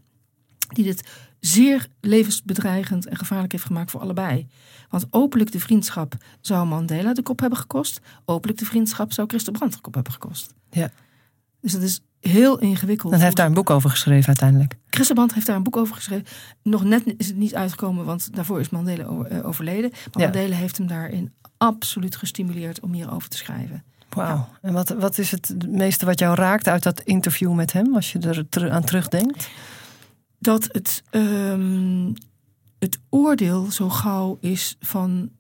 [0.68, 1.08] Die dit
[1.44, 4.46] zeer levensbedreigend en gevaarlijk heeft gemaakt voor allebei.
[4.88, 8.00] Want openlijk de vriendschap zou Mandela de kop hebben gekost.
[8.24, 10.54] Openlijk de vriendschap zou Christel Brandt de kop hebben gekost.
[10.70, 10.90] Ja.
[11.60, 13.12] Dus dat is heel ingewikkeld.
[13.12, 14.74] Dan heeft daar een boek over geschreven uiteindelijk.
[14.90, 16.26] Christel Brandt heeft daar een boek over geschreven.
[16.62, 19.90] Nog net is het niet uitgekomen, want daarvoor is Mandela eh, overleden.
[19.90, 20.24] Maar Ja.
[20.24, 23.84] Mandela heeft hem daarin absoluut gestimuleerd om hierover te schrijven.
[24.08, 24.48] Wauw.
[24.60, 28.12] En wat, wat is het meeste wat jou raakt uit dat interview met hem, als
[28.12, 29.48] je er aan terugdenkt?
[30.42, 32.12] Dat het, ehm,
[32.78, 35.30] het oordeel zo gauw is van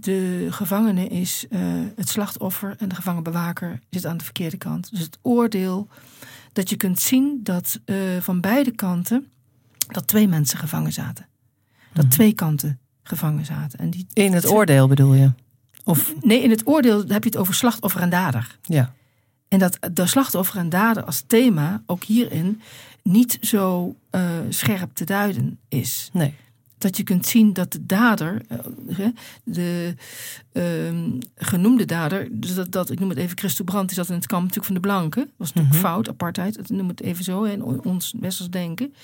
[0.00, 1.60] de gevangene is uh,
[1.96, 4.90] het slachtoffer en de gevangenbewaker zit aan de verkeerde kant.
[4.90, 5.88] Dus het oordeel
[6.52, 9.26] dat je kunt zien dat uh, van beide kanten
[9.88, 11.26] dat twee mensen gevangen zaten.
[11.92, 12.12] Dat Mhm.
[12.14, 13.78] twee kanten gevangen zaten.
[13.78, 15.32] En die, In het oordeel bedoel je?
[15.84, 18.58] Of Nee, in het oordeel heb je het over slachtoffer en dader.
[18.62, 18.92] ja.
[19.48, 22.60] En dat de slachtoffer en dader als thema ook hierin
[23.06, 26.10] niet zo uh, scherp te duiden is.
[26.12, 26.34] Nee.
[26.78, 28.42] Dat je kunt zien dat de dader,
[28.98, 29.06] uh,
[29.44, 29.94] de
[30.52, 34.14] uh, genoemde dader, dus dat, dat, ik noem het even Christo Brandt, is dat in
[34.14, 35.22] het kamp natuurlijk van de blanken.
[35.24, 35.92] Dat was natuurlijk Mhm.
[35.92, 38.94] fout, apartheid, ik noem het even zo in ons westers denken.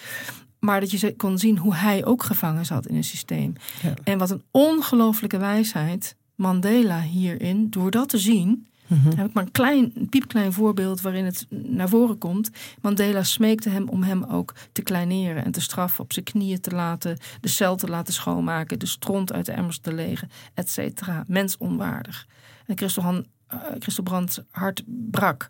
[0.58, 3.52] Maar dat je kon zien hoe hij ook gevangen zat in een systeem.
[3.82, 3.94] Ja.
[4.04, 9.16] En wat een ongelooflijke wijsheid Mandela hierin, door dat te zien, Mhm.
[9.16, 12.50] heb ik maar een klein, piepklein voorbeeld waarin het naar voren komt.
[12.80, 16.70] Mandela smeekte hem om hem ook te kleineren en te straffen, op zijn knieën te
[16.70, 21.24] laten, de cel te laten schoonmaken, de stront uit de emmers te legen, et cetera.
[21.26, 22.26] Mensonwaardig.
[22.66, 25.48] En Christel, Han, uh, Christel hart brak.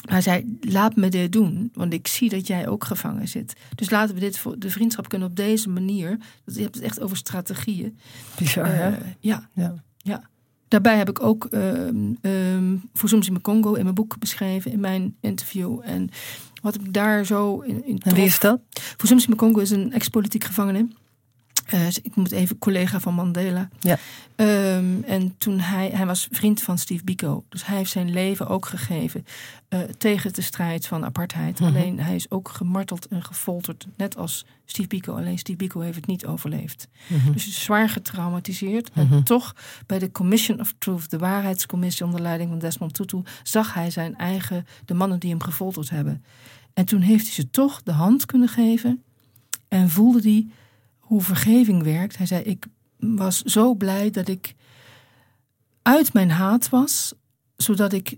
[0.00, 3.52] Hij zei: Laat me dit doen, want ik zie dat jij ook gevangen zit.
[3.74, 6.18] Dus laten we dit voor de vriendschap kunnen op deze manier.
[6.44, 7.98] Je hebt het echt over strategieën.
[8.38, 8.90] Bizar, Uh, hè?
[9.20, 9.48] ja.
[9.52, 9.74] Ja.
[10.70, 11.86] Daarbij heb ik ook uh,
[12.22, 15.80] um, Fusumsi Congo in mijn boek beschreven, in mijn interview.
[15.82, 16.10] En
[16.62, 17.86] wat ik daar zo in.
[17.86, 18.60] in en wie is dat?
[18.72, 20.88] Fusumsi Congo is een ex-politiek gevangene.
[21.74, 23.68] Uh, ik moet even collega van Mandela.
[23.80, 23.98] Ja.
[24.76, 27.44] Um, en toen hij, hij was vriend van Steve Biko.
[27.48, 29.24] Dus hij heeft zijn leven ook gegeven
[29.68, 31.60] uh, tegen de strijd van apartheid.
[31.60, 31.68] Mhm.
[31.68, 35.16] Alleen hij is ook gemarteld en gefolterd, net als Steve Biko.
[35.16, 36.88] Alleen Steve Biko heeft het niet overleefd.
[37.06, 37.32] Mhm.
[37.32, 38.94] Dus hij is zwaar getraumatiseerd.
[38.94, 39.12] Mhm.
[39.12, 39.54] En toch
[39.86, 44.16] bij de Commission of Truth, de waarheidscommissie onder leiding van Desmond Tutu, zag hij zijn
[44.16, 46.24] eigen, de mannen die hem gefolterd hebben.
[46.74, 49.02] En toen heeft hij ze toch de hand kunnen geven
[49.68, 50.46] en voelde hij
[51.10, 52.16] hoe vergeving werkt.
[52.16, 52.66] Hij zei: Ik
[52.98, 54.54] was zo blij dat ik
[55.82, 57.14] uit mijn haat was,
[57.56, 58.16] zodat ik.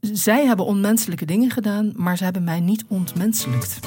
[0.00, 3.78] Zij hebben onmenselijke dingen gedaan, maar ze hebben mij niet ontmenselijkt.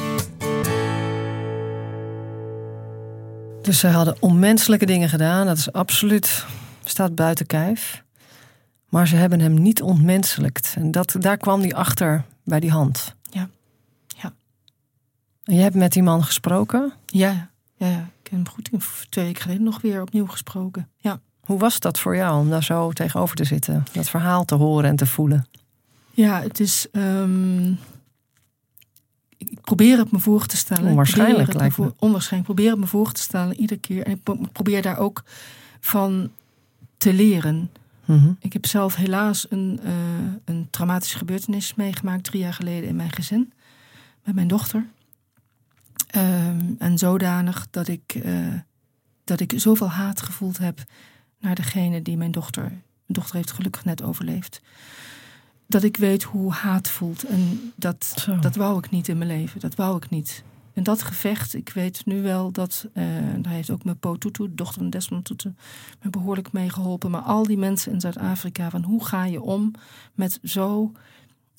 [3.62, 5.46] Dus ze hadden onmenselijke dingen gedaan.
[5.46, 6.46] Dat is absoluut,
[6.84, 8.04] staat buiten kijf.
[8.90, 10.74] Maar ze hebben hem niet ontmenselijkt.
[10.78, 13.16] En dat, daar kwam hij achter bij die hand.
[13.30, 13.50] Ja.
[14.08, 14.34] ja.
[15.44, 16.94] En je hebt met die man gesproken?
[17.06, 18.10] Ja, ja, ja.
[18.28, 20.90] Ik heb hem goed twee weken geleden nog weer opnieuw gesproken.
[20.98, 21.20] Ja.
[21.40, 23.86] Hoe was dat voor jou om daar zo tegenover te zitten?
[23.92, 25.48] Dat verhaal te horen en te voelen?
[26.12, 26.88] Ja, het is.
[26.92, 27.80] Um,
[29.38, 30.90] ik probeer het me voor te stellen.
[30.90, 31.94] Onwaarschijnlijk lijkt voor.
[31.98, 32.50] Onwaarschijnlijk.
[32.50, 34.06] Ik probeer het me voor te stellen iedere keer.
[34.06, 35.24] En ik probeer daar ook
[35.80, 36.32] van
[36.98, 37.72] te leren.
[38.06, 38.38] Mm -hmm.
[38.40, 39.92] Ik heb zelf helaas een, uh,
[40.46, 43.54] een traumatische gebeurtenis meegemaakt drie jaar geleden in mijn gezin.
[44.24, 44.86] Met mijn dochter.
[46.16, 48.54] Um, en zodanig dat ik, uh,
[49.24, 50.84] dat ik zoveel haat gevoeld heb
[51.40, 52.64] naar degene die mijn dochter.
[52.64, 54.62] Mijn dochter heeft gelukkig net overleefd.
[55.68, 57.24] Dat ik weet hoe haat voelt.
[57.24, 59.60] En dat, dat wou ik niet in mijn leven.
[59.60, 60.44] Dat wou ik niet.
[60.74, 62.88] En dat gevecht, ik weet nu wel dat.
[62.94, 63.04] Uh,
[63.38, 65.54] daar heeft ook mijn Po Tutu, de dochter van Desmond Tutu,
[66.02, 67.12] me behoorlijk mee geholpen.
[67.12, 69.72] Maar al die mensen in Zuid-Afrika, van hoe ga je om
[70.14, 70.92] met zo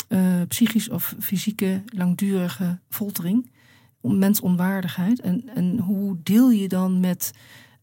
[0.08, 3.50] uh, psychisch of fysieke langdurige foltering?
[4.08, 5.20] Mensonwaardigheid.
[5.20, 7.30] En, en hoe deel je dan met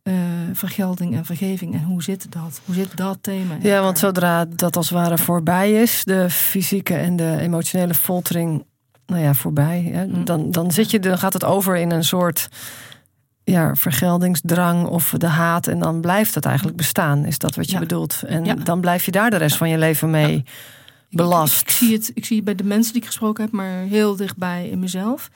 [0.03, 0.13] uh,
[0.53, 1.73] vergelding en vergeving?
[1.73, 2.61] En hoe zit dat?
[2.65, 3.57] Hoe zit dat thema?
[3.61, 8.65] Ja, want zodra dat als het ware voorbij is, de fysieke en de emotionele foltering,
[9.05, 10.25] nou ja, voorbij, hè, mm.
[10.25, 12.49] dan, dan, zit je, dan gaat het over in een soort
[13.43, 15.67] ja, vergeldingsdrang of de haat.
[15.67, 17.79] En dan blijft het eigenlijk bestaan, is dat wat je ja.
[17.79, 18.23] bedoelt.
[18.27, 18.53] En ja.
[18.53, 19.57] dan blijf je daar de rest ja.
[19.57, 20.43] van je leven mee
[21.09, 21.61] belast.
[21.61, 23.81] Ik, ik, zie het, ik zie het bij de mensen die ik gesproken heb, maar
[23.81, 25.29] heel dichtbij in mezelf.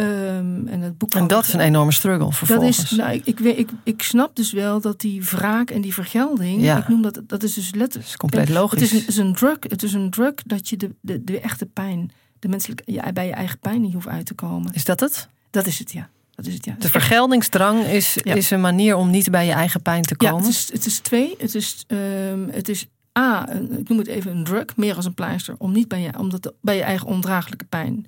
[0.00, 2.76] Um, en, het boek en dat is een enorme struggle vervolgens.
[2.76, 5.94] Dat is, nou, ik, ik, ik, ik snap dus wel dat die wraak en die
[5.94, 6.78] vergelding, ja.
[6.78, 8.08] ik noem dat, dat is dus letterlijk.
[8.08, 8.80] is compleet logisch.
[8.80, 11.40] Het is een, is een drug, het is een drug dat je de, de, de
[11.40, 14.72] echte pijn, de menselijke, ja, bij je eigen pijn niet hoeft uit te komen.
[14.72, 15.28] Is dat het?
[15.50, 16.08] Dat is het, ja.
[16.34, 16.74] Dat is het, ja.
[16.78, 18.34] De vergeldingsdrang is, ja.
[18.34, 20.36] is een manier om niet bij je eigen pijn te komen.
[20.36, 21.34] Ja, het is, het is twee.
[21.38, 22.86] Het is, um, het is
[23.18, 26.00] A, een, ik noem het even een drug, meer als een pleister, om niet bij
[26.00, 28.06] je, om dat, bij je eigen ondraaglijke pijn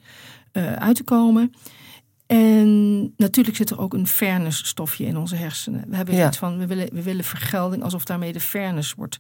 [0.53, 1.53] uh, uit te komen.
[2.31, 5.85] En natuurlijk zit er ook een fairness stofje in onze hersenen.
[5.89, 6.27] We hebben ja.
[6.27, 9.19] iets van, we willen, we willen vergelding alsof daarmee de fairness wordt.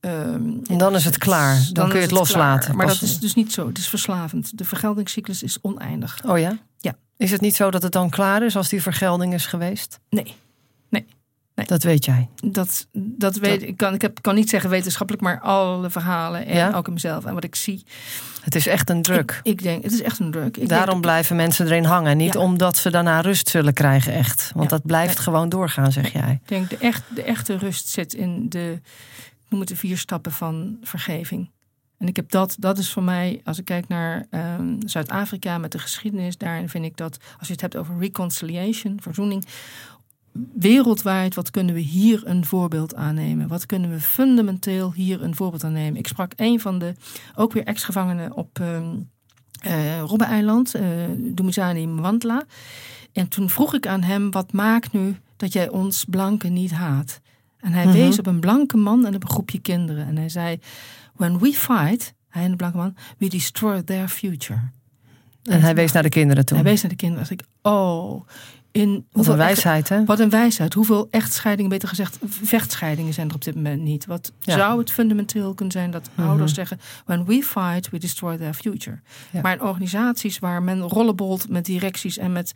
[0.00, 1.54] Um, en dan is het klaar.
[1.54, 2.64] Dan, dan kun je het, het loslaten.
[2.64, 2.76] Klaar.
[2.76, 3.66] Maar dat is dus niet zo.
[3.66, 4.58] Het is verslavend.
[4.58, 6.20] De vergeldingscyclus is oneindig.
[6.26, 6.58] Oh ja?
[6.78, 6.96] Ja.
[7.16, 10.00] Is het niet zo dat het dan klaar is als die vergelding is geweest?
[10.10, 10.34] Nee.
[11.54, 11.66] Nee.
[11.66, 12.28] Dat weet jij.
[12.46, 13.76] Dat, dat weet ik.
[13.76, 16.72] Kan, ik heb, kan niet zeggen wetenschappelijk, maar alle verhalen en Ja?
[16.74, 17.82] ook in mezelf en wat ik zie.
[18.40, 19.40] Het is echt een druk.
[19.42, 20.56] Ik, ik denk, het is echt een druk.
[20.56, 22.16] Ik Daarom denk, blijven mensen erin hangen.
[22.16, 22.40] Niet Ja.
[22.40, 24.50] omdat ze daarna rust zullen krijgen, echt.
[24.54, 24.76] Want Ja.
[24.76, 25.22] dat blijft Nee.
[25.24, 26.32] gewoon doorgaan, zeg jij.
[26.42, 28.80] ik denk de, echt, de echte rust zit in de,
[29.44, 31.50] ik noem het de vier stappen van vergeving.
[31.98, 35.72] En ik heb dat, dat is voor mij, als ik kijk naar ehm, Zuid-Afrika met
[35.72, 39.44] de geschiedenis, daarin vind ik dat, als je het hebt over reconciliation, verzoening,
[40.54, 43.48] wereldwijd, wat kunnen we hier een voorbeeld aannemen?
[43.48, 45.98] Wat kunnen we fundamenteel hier een voorbeeld aan nemen?
[45.98, 46.94] Ik sprak een van de,
[47.34, 48.94] ook weer ex-gevangenen op ehm
[49.60, 50.84] eh, Robben-eiland, eh
[51.16, 52.44] Dumizani Mwantla.
[53.12, 57.20] En toen vroeg ik aan hem, wat maakt nu dat jij ons blanken niet haat?
[57.60, 57.92] En hij Mhm.
[57.92, 60.06] wees op een blanke man en op een groepje kinderen.
[60.06, 60.58] En hij zei,
[61.16, 64.60] when we fight, hij en de blanke man, we destroy their future.
[65.42, 66.56] En hij wees naar de kinderen toe.
[66.56, 67.28] Hij wees naar de kinderen.
[67.28, 68.26] Dacht ik, oh,
[68.72, 70.04] in Wat een wijsheid, hè?
[70.04, 70.74] wat een wijsheid.
[70.74, 74.06] Hoeveel echtscheidingen, beter gezegd, vechtscheidingen zijn er op dit moment niet?
[74.06, 74.56] Wat Ja.
[74.56, 76.28] zou het fundamenteel kunnen zijn dat Mhm.
[76.28, 79.00] ouders zeggen: When we fight, we destroy their future.
[79.30, 79.40] Ja.
[79.40, 82.52] Maar in organisaties waar men rollenbolt met directies en met,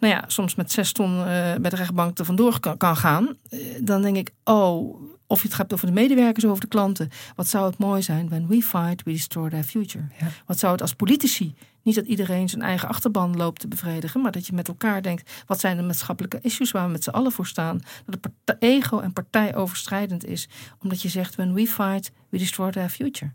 [0.00, 1.24] nou ja, soms met zes ton eh,
[1.60, 5.48] bij de rechtbank er vandoor kan, kan gaan, eh, dan denk ik: Oh, of je
[5.48, 7.08] het hebt over de medewerkers of over de klanten.
[7.36, 8.28] Wat zou het mooi zijn?
[8.28, 10.04] When we fight, we destroy their future.
[10.20, 10.26] Ja.
[10.46, 11.54] Wat zou het als politici?
[11.88, 15.44] Niet dat iedereen zijn eigen achterban loopt te bevredigen, maar dat je met elkaar denkt:
[15.46, 17.80] wat zijn de maatschappelijke issues waar we met z'n allen voor staan?
[18.06, 20.48] Dat de partij, ego en partij overstrijdend is,
[20.82, 23.32] omdat je zegt: when we fight, we destroy their future.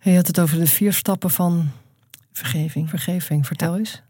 [0.00, 1.70] Je had het over de vier stappen van
[2.32, 2.88] Vergeving.
[2.88, 3.46] vergeving.
[3.46, 4.02] Vertel eens.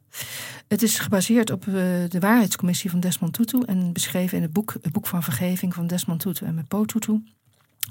[0.69, 1.73] Het is gebaseerd op eh,
[2.09, 5.87] de waarheidscommissie van Desmond Tutu en beschreven in het boek, het boek van vergeving van
[5.87, 7.23] Desmond Tutu en Mepo Tutu.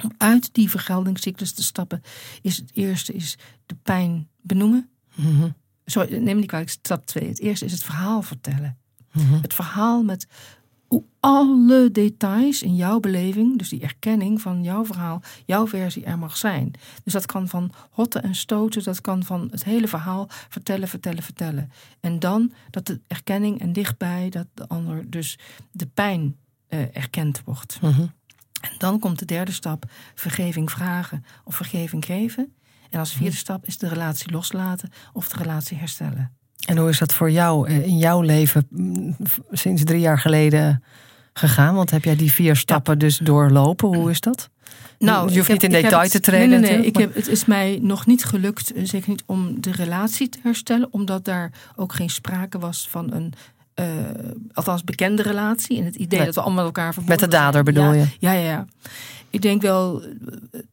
[0.03, 2.01] Om uit die vergeldingscyclus te stappen,
[2.41, 4.89] is het eerste is de pijn benoemen.
[5.13, 5.49] Mhm.
[5.85, 7.27] Sorry, neem me niet kwalijk, stap twee.
[7.27, 8.77] Het eerste is het verhaal vertellen.
[9.11, 9.41] Mhm.
[9.41, 10.27] Het verhaal met
[10.87, 16.17] hoe alle details in jouw beleving, dus die erkenning van jouw verhaal, jouw versie er
[16.17, 16.71] mag zijn.
[17.03, 21.23] Dus dat kan van hotten en stoten, dat kan van het hele verhaal vertellen, vertellen,
[21.23, 21.71] vertellen.
[21.99, 25.37] En dan dat de erkenning en dichtbij, dat de ander dus
[25.71, 26.35] de pijn
[26.67, 27.81] eh, erkend wordt.
[27.81, 28.05] Mhm.
[28.71, 32.53] En dan komt de derde stap, vergeving vragen of vergeving geven.
[32.89, 36.31] En als vierde stap is de relatie loslaten of de relatie herstellen.
[36.67, 38.67] En hoe is dat voor jou eh, in jouw leven
[39.51, 40.83] sinds drie jaar geleden
[41.33, 41.75] gegaan?
[41.75, 43.95] Want heb jij die vier stappen dus doorlopen?
[43.95, 44.49] Hoe is dat?
[44.97, 46.85] je hoeft Nou, niet in detail het- te treden Nee, nee, nee.
[46.85, 50.39] Ik heb, het is mij nog niet gelukt, eh, zeker niet om de relatie te
[50.43, 53.33] herstellen, omdat daar ook geen sprake was van een,
[53.75, 53.85] eh,
[54.53, 55.77] althans bekende relatie.
[55.77, 57.65] En het idee dat we allemaal met elkaar verbonden Met de dader zijn.
[57.65, 58.07] bedoel ja, je?
[58.19, 58.65] Ja, ja, ja.
[59.29, 60.09] Ik denk wel eh,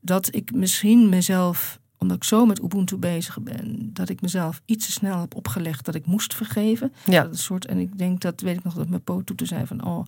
[0.01, 4.87] dat ik misschien mezelf, omdat ik zo met Ubuntu bezig ben, dat ik mezelf iets
[4.87, 6.93] te snel heb opgelegd dat ik moest vergeven.
[7.05, 7.23] Ja.
[7.23, 9.47] Dat een soort, en ik denk dat, weet ik nog, dat mijn poot toe te
[9.47, 10.05] zei van, oh,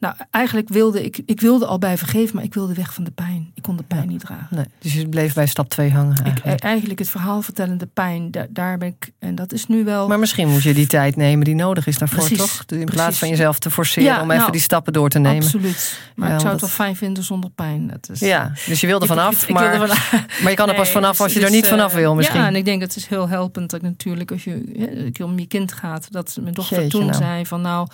[0.00, 3.10] nou, eigenlijk wilde ik, ik wilde al bij vergeven, maar ik wilde weg van de
[3.10, 3.50] pijn.
[3.54, 4.08] Ik kon de pijn Ja.
[4.08, 4.46] niet dragen.
[4.50, 6.98] Nee, dus je bleef bij stap twee hangen Ik, eigenlijk.
[6.98, 10.08] het verhaal vertellende pijn, daar, daar ben ik, en dat is nu wel.
[10.08, 12.64] Maar misschien moet je die tijd nemen die nodig is daarvoor, Precies, toch?
[12.66, 13.02] Dus in precies.
[13.02, 15.42] plaats van jezelf te forceren Ja, om even nou, die stappen door te nemen.
[15.44, 16.00] Absoluut.
[16.16, 17.86] Maar Ja, ik zou het wel fijn vinden zonder pijn.
[17.86, 20.12] Dat is, Ja, dus je wilde vanaf, ik- ik wil maar, vanaf.
[20.42, 22.40] maar je kan er pas vanaf als je er niet vanaf eh, wil misschien.
[22.40, 25.24] Ja, en ik denk dat het is heel helpend dat ik natuurlijk als je keer
[25.24, 27.16] om je kind gaat, dat mijn dochter Jeetje, toen nou.
[27.22, 27.88] zei van nou,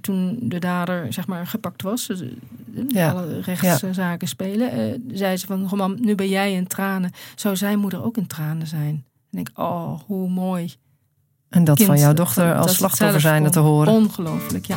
[0.00, 2.28] toen de dader zeg maar gepakt was, dus, eh,
[2.88, 3.10] Ja.
[3.10, 7.56] alle rechtszaken spelen, eh, zei ze van, "Goh, mam, nu ben jij in tranen, zou
[7.56, 9.04] zijn moeder ook in tranen zijn?
[9.30, 10.74] En ik, oh, hoe mooi.
[11.48, 13.92] en dat kind, van jouw dochter als slachtoffer zijn te horen.
[13.92, 14.76] Ongelooflijk, ja.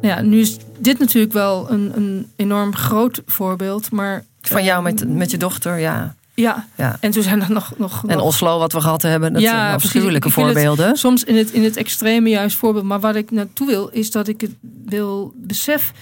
[0.00, 4.24] Ja, nu is dit natuurlijk wel een, een enorm groot voorbeeld, maar...
[4.40, 6.14] Van jou eh, met, met je dochter, ja.
[6.34, 6.96] Ja, ja.
[7.00, 7.72] en toen zijn er nog...
[7.78, 10.96] nog, En Oslo, wat we gehad hebben, dat Ja, zijn afschuwelijke het- voorbeelden.
[10.96, 12.84] soms in het, in het extreme juist voorbeeld.
[12.84, 14.50] Maar wat ik naartoe wil, is dat ik het
[14.84, 15.92] wil besef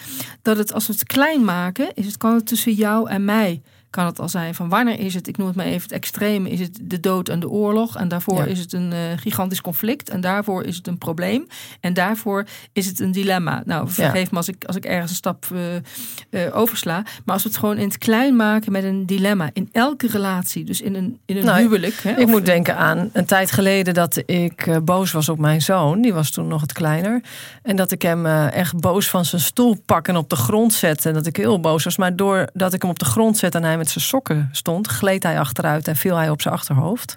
[0.43, 3.63] dat het als we het klein maken, is het kan het tussen jou en mij.
[3.91, 6.51] Kan het al zijn van wanneer is het, ik noem het maar even het extreme,
[6.51, 7.97] is het de dood en de oorlog.
[7.97, 8.45] En daarvoor Ja.
[8.45, 10.09] is het een eh, gigantisch conflict.
[10.11, 11.47] En daarvoor is het een probleem.
[11.81, 13.63] En daarvoor is het een dilemma.
[13.67, 17.03] Nou, vergeef me als ik, als ik ergens een stap eh, eh, oversla.
[17.25, 19.51] Maar als we het gewoon in het klein maken met een dilemma.
[19.53, 21.95] In elke relatie, dus in een, in een Nou, huwelijk.
[22.03, 25.63] Hè, Ik of- moet denken aan een tijd geleden dat ik boos was op mijn
[25.63, 26.03] zoon.
[26.03, 27.23] Die was toen nog wat kleiner.
[27.63, 31.09] En dat ik hem echt boos van zijn stoel pak en op de grond zette.
[31.09, 31.97] En dat ik heel boos was.
[31.97, 35.23] Maar doordat ik hem op de grond zette en hij met zijn sokken stond, gleed
[35.23, 37.17] hij achteruit en viel hij op zijn achterhoofd.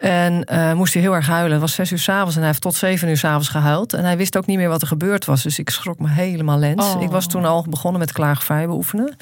[0.00, 1.52] En eh, moest hij heel erg huilen.
[1.52, 3.92] Het was zes uur s'avonds en hij heeft tot zeven uur s'avonds gehuild.
[3.92, 5.42] En hij wist ook niet meer wat er gebeurd was.
[5.42, 6.94] Dus ik schrok me helemaal lens.
[6.94, 7.02] Oh.
[7.02, 9.16] Ik was toen al begonnen met klaagvrij beoefenen.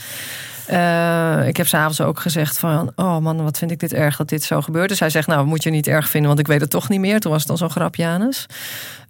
[0.71, 2.93] Uh, ik heb s'avonds ook gezegd van...
[2.97, 4.89] oh man, wat vind ik dit erg dat dit zo gebeurt.
[4.89, 6.29] Dus hij zegt, nou, moet je niet erg vinden...
[6.29, 7.21] want ik weet het toch niet meer.
[7.21, 8.47] Toen was het al zo'n grap, Janus.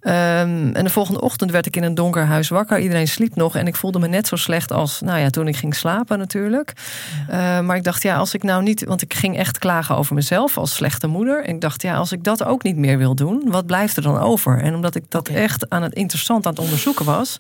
[0.03, 2.79] Um, en de volgende ochtend werd ik in een donker huis wakker.
[2.79, 5.57] Iedereen sliep nog en ik voelde me net zo slecht als nou ja, toen ik
[5.57, 6.73] ging slapen natuurlijk.
[7.31, 8.85] Uh, maar ik dacht, ja, als ik nou niet...
[8.85, 11.45] want ik ging echt klagen over mezelf als slechte moeder.
[11.45, 13.43] En ik dacht, ja, als ik dat ook niet meer wil doen...
[13.47, 14.63] wat blijft er dan over?
[14.63, 17.39] En omdat ik dat echt aan het interessant aan het onderzoeken was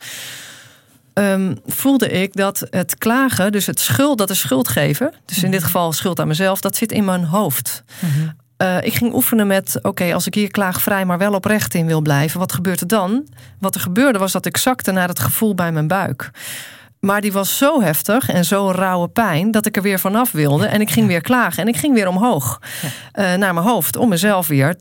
[1.18, 5.50] um, voelde ik dat het klagen, dus het schuld, dat is schuld geven, dus in
[5.50, 5.68] dit mhm.
[5.68, 7.82] geval schuld aan mezelf, dat zit in mijn hoofd.
[8.00, 8.36] Mm
[8.80, 12.40] ik ging oefenen met: oké, als ik hier klaagvrij, maar wel oprecht in wil blijven,
[12.40, 13.26] wat gebeurt er dan?
[13.58, 16.30] Wat er gebeurde was dat ik zakte naar het gevoel bij mijn buik.
[17.00, 20.66] Maar die was zo heftig en zo rauwe pijn dat ik er weer vanaf wilde.
[20.66, 24.08] En ik ging weer klagen en ik ging weer omhoog uh, naar mijn hoofd om
[24.08, 24.76] mezelf weer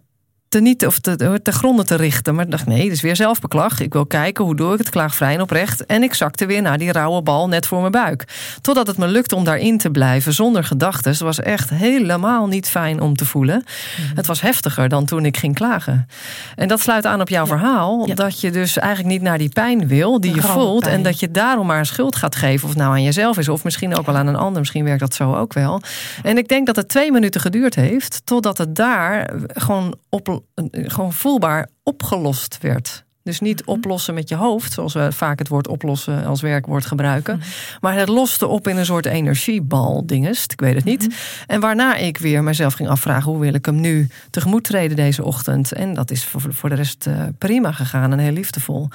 [0.50, 2.36] te niet of te, te gronden te richten.
[2.36, 3.80] Maar ik dacht, nee, dit is weer zelfbeklag.
[3.80, 5.86] Ik wil kijken, hoe doe ik het klaagvrij en oprecht.
[5.86, 8.24] En ik zakte weer naar die rauwe bal net voor mijn buik.
[8.62, 11.12] Totdat het me lukte om daarin te blijven zonder gedachten.
[11.12, 13.64] Het was echt helemaal niet fijn om te voelen.
[13.64, 14.16] Mhm.
[14.16, 16.08] Het was heftiger dan toen ik ging klagen.
[16.56, 18.16] En dat sluit aan op jouw verhaal.
[18.16, 20.88] Dat je dus eigenlijk niet naar die pijn wil die je voelt.
[20.88, 22.68] En dat je daarom maar een schuld gaat geven.
[22.68, 24.60] Of nou aan jezelf is, of misschien ook wel aan een ander.
[24.60, 25.82] Misschien werkt dat zo ook wel.
[26.24, 28.22] En ik denk dat het twee minuten geduurd heeft.
[28.26, 30.37] Totdat het daar gewoon op
[30.71, 33.06] gewoon voelbaar opgelost werd.
[33.28, 33.69] Dus niet mhm.
[33.69, 37.38] oplossen met je hoofd, zoals we vaak het woord oplossen als werkwoord gebruiken.
[37.38, 37.47] Mhm.
[37.82, 41.02] Maar het loste op in een soort energiebal dingest, ik weet het niet.
[41.02, 41.12] Mhm.
[41.47, 45.23] En waarna ik weer mezelf ging afvragen, hoe wil ik hem nu tegemoet treden deze
[45.23, 45.73] ochtend?
[45.73, 48.89] En dat is voor, voor de rest uh, prima gegaan en heel liefdevol.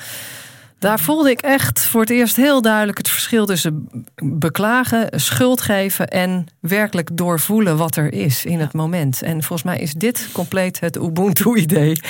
[0.83, 6.09] Daar voelde ik echt voor het eerst heel duidelijk het verschil tussen beklagen, schuld geven
[6.09, 9.23] en werkelijk doorvoelen wat er is in het moment.
[9.23, 12.01] En volgens mij is dit compleet het Ubuntu-idee.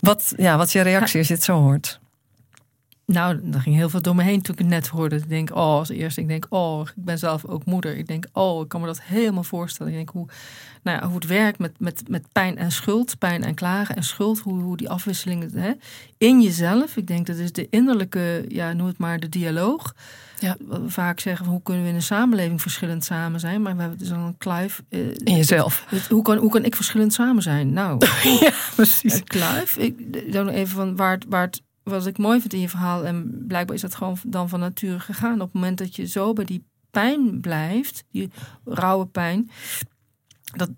[0.00, 2.00] Wat, ja, wat is je reactie als je het zo hoort?
[3.12, 5.16] Nou, er ging heel veel door me heen toen ik het net hoorde.
[5.16, 7.96] Ik denk, oh, als eerste, ik denk, oh, ik ben zelf ook moeder.
[7.96, 9.92] Ik denk, oh, ik kan me dat helemaal voorstellen.
[9.92, 10.26] Ik denk hoe,
[10.82, 14.02] nou ja, hoe het werkt met, met, met pijn en schuld, pijn en klagen en
[14.02, 15.72] schuld, hoe, hoe die afwisseling hè,
[16.18, 16.96] in jezelf.
[16.96, 19.94] Ik denk dat is de innerlijke, ja, noem het maar de dialoog.
[20.38, 20.56] Ja.
[20.68, 23.62] We vaak zeggen, hoe kunnen we in een samenleving verschillend samen zijn?
[23.62, 24.82] Maar we hebben dus dan een kluif.
[24.88, 25.86] Eh, in jezelf.
[26.08, 27.72] hoe, kan, hoe kan ik verschillend samen zijn?
[27.72, 28.06] Nou,
[28.40, 29.14] ja, precies.
[29.14, 29.76] Een kluif.
[29.76, 33.04] Ik, dan even van waar het, waar het wat ik mooi vind in je verhaal,
[33.04, 35.34] en blijkbaar is dat gewoon dan van nature gegaan.
[35.34, 38.30] Op het moment dat je zo bij die pijn blijft, die
[38.64, 39.50] rauwe pijn,
[40.56, 40.70] dat,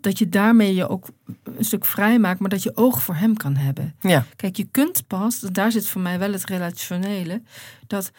[0.00, 1.08] dat je daarmee je ook
[1.42, 3.94] een stuk vrij maakt, maar dat je oog voor hem kan hebben.
[4.00, 4.24] Ja.
[4.36, 7.42] Kijk, je kunt pas, daar zit voor mij wel het relationele,
[7.86, 8.10] dat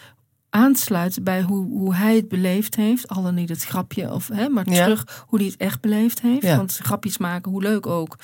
[0.50, 3.08] aansluit bij hoe, hoe hij het beleefd heeft.
[3.08, 6.46] Al dan niet het grapje, of, hè, maar terug hoe hij het echt beleefd heeft.
[6.46, 6.58] Ja.
[6.58, 8.18] Want grapjes maken, hoe leuk ook,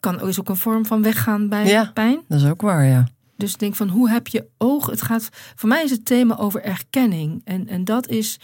[0.00, 2.20] kan is ook een vorm van weggaan bij ja, pijn.
[2.28, 3.08] Dat is ook waar, ja.
[3.40, 4.86] Dus denk van hoe heb je oog?
[4.86, 7.40] Het gaat, voor mij is het thema over erkenning.
[7.44, 8.38] En, en dat is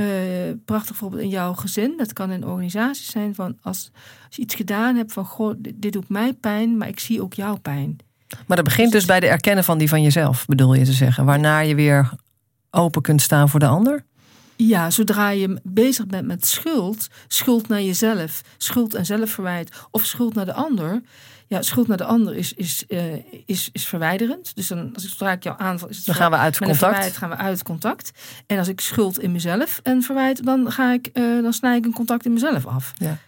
[0.00, 0.06] uh,
[0.64, 1.94] prachtig bijvoorbeeld in jouw gezin.
[1.96, 3.90] Dat kan in organisaties zijn van als,
[4.26, 7.34] als je iets gedaan hebt van goh, dit, doet mij pijn, maar ik zie ook
[7.34, 7.96] jouw pijn.
[8.46, 11.24] Maar dat begint dus bij de erkennen van die van jezelf, bedoel je te zeggen.
[11.24, 12.10] Waarna je weer
[12.70, 14.04] open kunt staan voor de ander?
[14.66, 20.34] Ja, zodra je bezig bent met schuld, schuld naar jezelf, schuld en zelfverwijt of schuld
[20.34, 21.02] naar de ander,
[21.46, 23.14] ja, schuld naar de ander is, is, uh,
[23.46, 24.54] is, is verwijderend.
[24.54, 26.78] Dus dan, als ik zodra ik jou aanval, is het dan gaan we uit contact.
[26.78, 28.10] Verwijt gaan we uit contact.
[28.46, 31.84] En als ik schuld in mezelf en verwijt, dan ga ik, uh, dan snij ik
[31.84, 32.92] een contact in mezelf af.
[32.94, 33.18] Ja.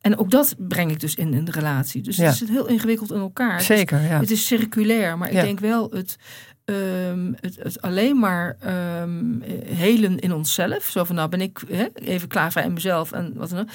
[0.00, 2.02] En ook dat breng ik dus in een relatie.
[2.02, 2.24] Dus ja.
[2.24, 3.60] het zit heel ingewikkeld in elkaar.
[3.60, 4.20] Zeker, ja.
[4.20, 6.16] Het is circulair, maar ik denk wel het,
[6.64, 8.56] um, het, het, alleen maar
[9.02, 10.84] um, helen in onszelf.
[10.84, 13.68] Zo van, nou ben ik hè, even klaar voor mezelf en wat dan ook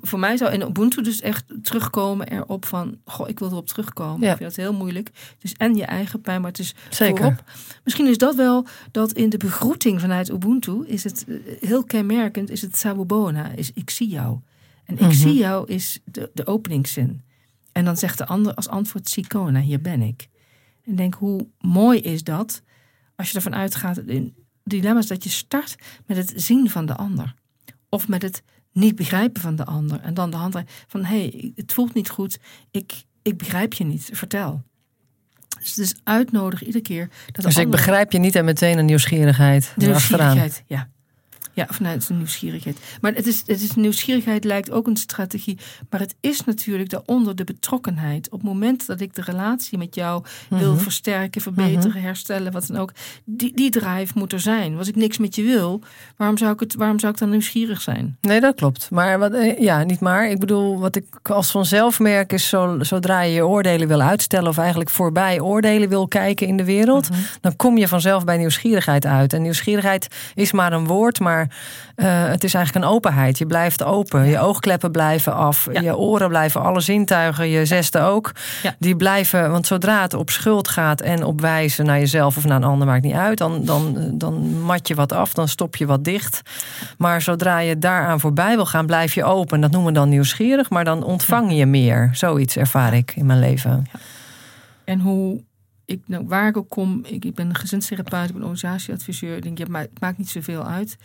[0.00, 2.98] voor mij zou in Ubuntu dus echt terugkomen erop van...
[3.04, 4.20] Goh, ik wil erop terugkomen.
[4.20, 4.30] Ja.
[4.30, 5.10] Ik vind dat heel moeilijk.
[5.38, 7.16] Dus en je eigen pijn, maar het is Zeker.
[7.16, 7.44] voorop.
[7.84, 10.84] Misschien is dat wel dat in de begroeting vanuit Ubuntu...
[10.86, 14.38] is het eh, heel kenmerkend, is het Sabubona, is ik zie jou.
[14.84, 15.12] En ik mhm.
[15.12, 17.22] zie jou is de, de openingszin.
[17.72, 20.28] En dan zegt de ander als antwoord Sikona, hier ben ik.
[20.84, 22.62] En denk, hoe mooi is dat
[23.16, 23.98] als je ervan uitgaat...
[23.98, 25.74] in dilemma's dat je start
[26.06, 27.34] met het zien van de ander.
[27.88, 30.00] Of met het niet begrijpen van de ander.
[30.00, 32.38] En dan de hand van hé, hey, het voelt niet goed.
[32.70, 34.08] Ik, ik begrijp je niet.
[34.12, 34.62] Vertel.
[35.58, 37.08] Dus het is uitnodigen iedere keer.
[37.32, 39.72] Dat dus ik begrijp je niet en meteen een nieuwsgierigheid.
[39.76, 40.88] De nieuwsgierigheid, ja.
[41.52, 42.78] Ja, vanuit de nieuwsgierigheid.
[43.00, 45.58] Maar het is, het is nieuwsgierigheid lijkt ook een strategie.
[45.90, 48.26] Maar het is natuurlijk daaronder de betrokkenheid.
[48.26, 50.82] Op het moment dat ik de relatie met jou wil mhm.
[50.82, 51.98] versterken, verbeteren, mhm.
[51.98, 52.92] herstellen, wat dan ook.
[53.24, 54.78] Die, die drive moet er zijn.
[54.78, 55.80] Als ik niks met je wil,
[56.16, 58.16] waarom zou ik, het, waarom zou ik dan nieuwsgierig zijn?
[58.20, 58.90] Nee, dat klopt.
[58.90, 60.30] Maar wat, eh, ja, niet maar.
[60.30, 64.48] Ik bedoel, wat ik als vanzelf merk is zo, zodra je je oordelen wil uitstellen
[64.48, 67.20] of eigenlijk voorbij oordelen wil kijken in de wereld, mhm.
[67.40, 69.32] dan kom je vanzelf bij nieuwsgierigheid uit.
[69.32, 73.38] En nieuwsgierigheid is maar een woord, maar maar uh, het is eigenlijk een openheid.
[73.38, 74.26] Je blijft open.
[74.26, 75.68] Je oogkleppen blijven af.
[75.72, 78.32] Je oren blijven, alle zintuigen, je zesde ook.
[78.78, 82.56] Die blijven, want zodra het op schuld gaat en op wijzen naar jezelf of naar
[82.56, 83.38] een ander, maakt niet uit.
[83.38, 86.42] Dan, dan, dan mat je wat af, dan stop je wat dicht.
[86.98, 89.60] Maar zodra je daaraan voorbij wil gaan, blijf je open.
[89.60, 92.10] Dat noemen we dan nieuwsgierig, maar dan ontvang je meer.
[92.12, 93.86] Zoiets ervaar ik in mijn leven.
[94.84, 95.40] En hoe
[95.90, 99.36] ik, nou, waar ik ook kom, ik, ik ben gezinstherapeut, ik ben organisatieadviseur.
[99.36, 100.96] Ik denk, ja, maar het maakt niet zoveel uit.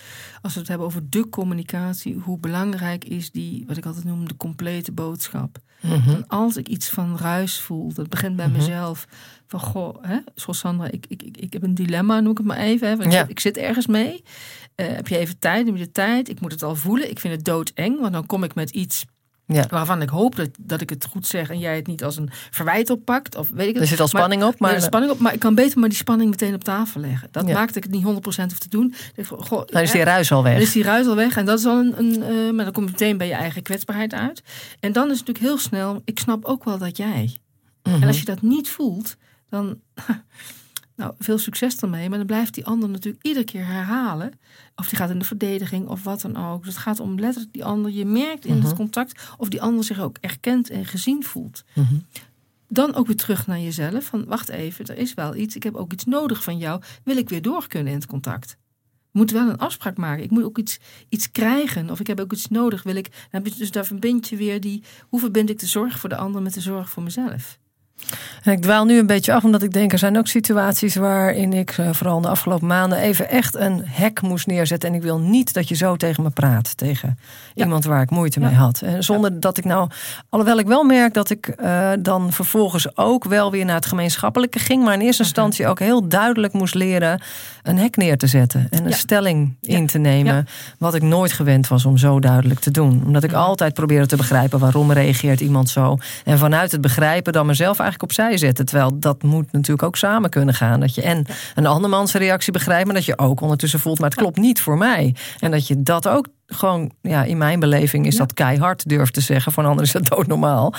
[0.41, 4.27] Als we het hebben over de communicatie, hoe belangrijk is die, wat ik altijd noem,
[4.27, 5.57] de complete boodschap.
[5.81, 8.57] Mm als ik iets van ruis voel, dat begint bij mhm.
[8.57, 9.07] mezelf.
[9.47, 12.47] Van goh, hè, zoals Sandra, ik, ik, ik, ik heb een dilemma, noem ik het
[12.47, 12.87] maar even.
[12.87, 14.23] Hè, want ik, zit ergens mee.
[14.75, 15.65] Uh, heb je even tijd?
[15.65, 16.29] Neem je de tijd?
[16.29, 17.09] Ik moet het al voelen.
[17.09, 19.05] Ik vind het doodeng, want dan kom ik met iets
[19.47, 19.65] ja.
[19.69, 22.29] Waarvan ik hoop dat, dat ik het goed zeg en jij het niet als een
[22.51, 23.35] verwijt oppakt.
[23.35, 23.83] Of weet ik het.
[23.83, 24.59] Er zit al spanning op.
[24.59, 24.73] Maar...
[24.73, 27.27] Er spanning op, maar ik kan beter maar die spanning meteen op tafel leggen.
[27.31, 28.93] Dat maakt dat ik het niet 100% hoef te doen.
[29.25, 30.53] goh, dan is die ruis al weg.
[30.53, 31.37] Dan is die ruis al weg.
[31.37, 31.99] En dat is al een.
[31.99, 34.43] een uh, maar dan kom je meteen bij je eigen kwetsbaarheid uit.
[34.79, 36.01] En dan is het natuurlijk heel snel.
[36.05, 37.37] Ik snap ook wel dat jij.
[37.81, 38.11] En als mhm.
[38.11, 39.15] je dat niet voelt,
[39.49, 39.79] dan.
[40.95, 42.09] Nou, veel succes ermee.
[42.09, 44.31] Maar dan blijft die ander natuurlijk iedere keer herhalen.
[44.75, 46.63] Of die gaat in de verdediging of wat dan ook.
[46.63, 47.91] Dus het gaat om letterlijk die ander.
[47.91, 48.75] Je merkt in het mhm.
[48.75, 51.63] contact of die ander zich ook erkend en gezien voelt.
[51.73, 51.95] Mhm.
[52.67, 54.03] Dan ook weer terug naar jezelf.
[54.03, 55.55] Van wacht even, er is wel iets.
[55.55, 56.81] Ik heb ook iets nodig van jou.
[57.03, 58.57] Wil ik weer door kunnen in het contact?
[59.15, 60.23] moet wel een afspraak maken.
[60.23, 60.79] Ik moet ook iets,
[61.09, 61.89] iets krijgen.
[61.89, 62.83] Of ik heb ook iets nodig.
[62.83, 64.83] Wil ik, dan heb je dus daar verbind je weer die.
[65.09, 67.59] Hoe verbind ik de zorg voor de ander met de zorg voor mezelf?
[68.43, 71.53] En ik dwaal nu een beetje af, omdat ik denk er zijn ook situaties waarin
[71.53, 74.89] ik eh, vooral de afgelopen maanden even echt een hek moest neerzetten.
[74.89, 77.19] En ik wil niet dat je zo tegen me praat, tegen
[77.53, 78.81] iemand waar ik moeite mee had.
[78.81, 79.89] En zonder dat ik nou,
[80.29, 84.59] alhoewel ik wel merk dat ik uh, dan vervolgens ook wel weer naar het gemeenschappelijke
[84.59, 85.31] ging, maar in eerste mhm.
[85.31, 87.21] instantie ook heel duidelijk moest leren
[87.65, 90.47] een hek neer te zetten en een stelling in te nemen,
[90.77, 93.01] wat ik nooit gewend was om zo duidelijk te doen.
[93.05, 95.97] Omdat ik altijd probeerde te begrijpen waarom reageert iemand zo.
[96.23, 98.65] En vanuit het begrijpen dan mezelf eigenlijk opzij zetten.
[98.65, 100.79] Terwijl dat moet natuurlijk ook samen kunnen gaan.
[100.79, 104.19] Dat je en een andermans reactie begrijpt, maar dat je ook ondertussen voelt, maar het
[104.19, 105.15] klopt niet voor mij.
[105.39, 109.21] En dat je dat ook gewoon, ja, in mijn beleving is dat keihard durft te
[109.21, 109.51] zeggen.
[109.51, 110.73] Voor een ander is dat doodnormaal.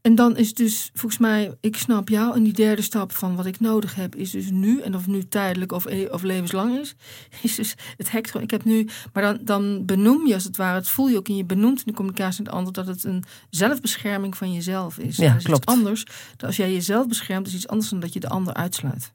[0.00, 2.36] En dan is dus volgens mij, ik snap jou.
[2.36, 4.80] En die derde stap van wat ik nodig heb, is dus nu.
[4.80, 6.94] En of nu tijdelijk of, e- of levenslang is.
[7.42, 8.28] Is dus het hek.
[8.28, 8.88] Ik heb nu.
[9.12, 10.78] Maar dan, dan benoem je als het ware.
[10.78, 12.72] Het voel je ook in je benoemt in de communicatie met de ander.
[12.72, 15.16] Dat het een zelfbescherming van jezelf is.
[15.16, 15.62] Ja, dat is klopt.
[15.62, 16.04] Iets anders.
[16.36, 19.12] Als jij jezelf beschermt, is iets anders dan dat je de ander uitsluit.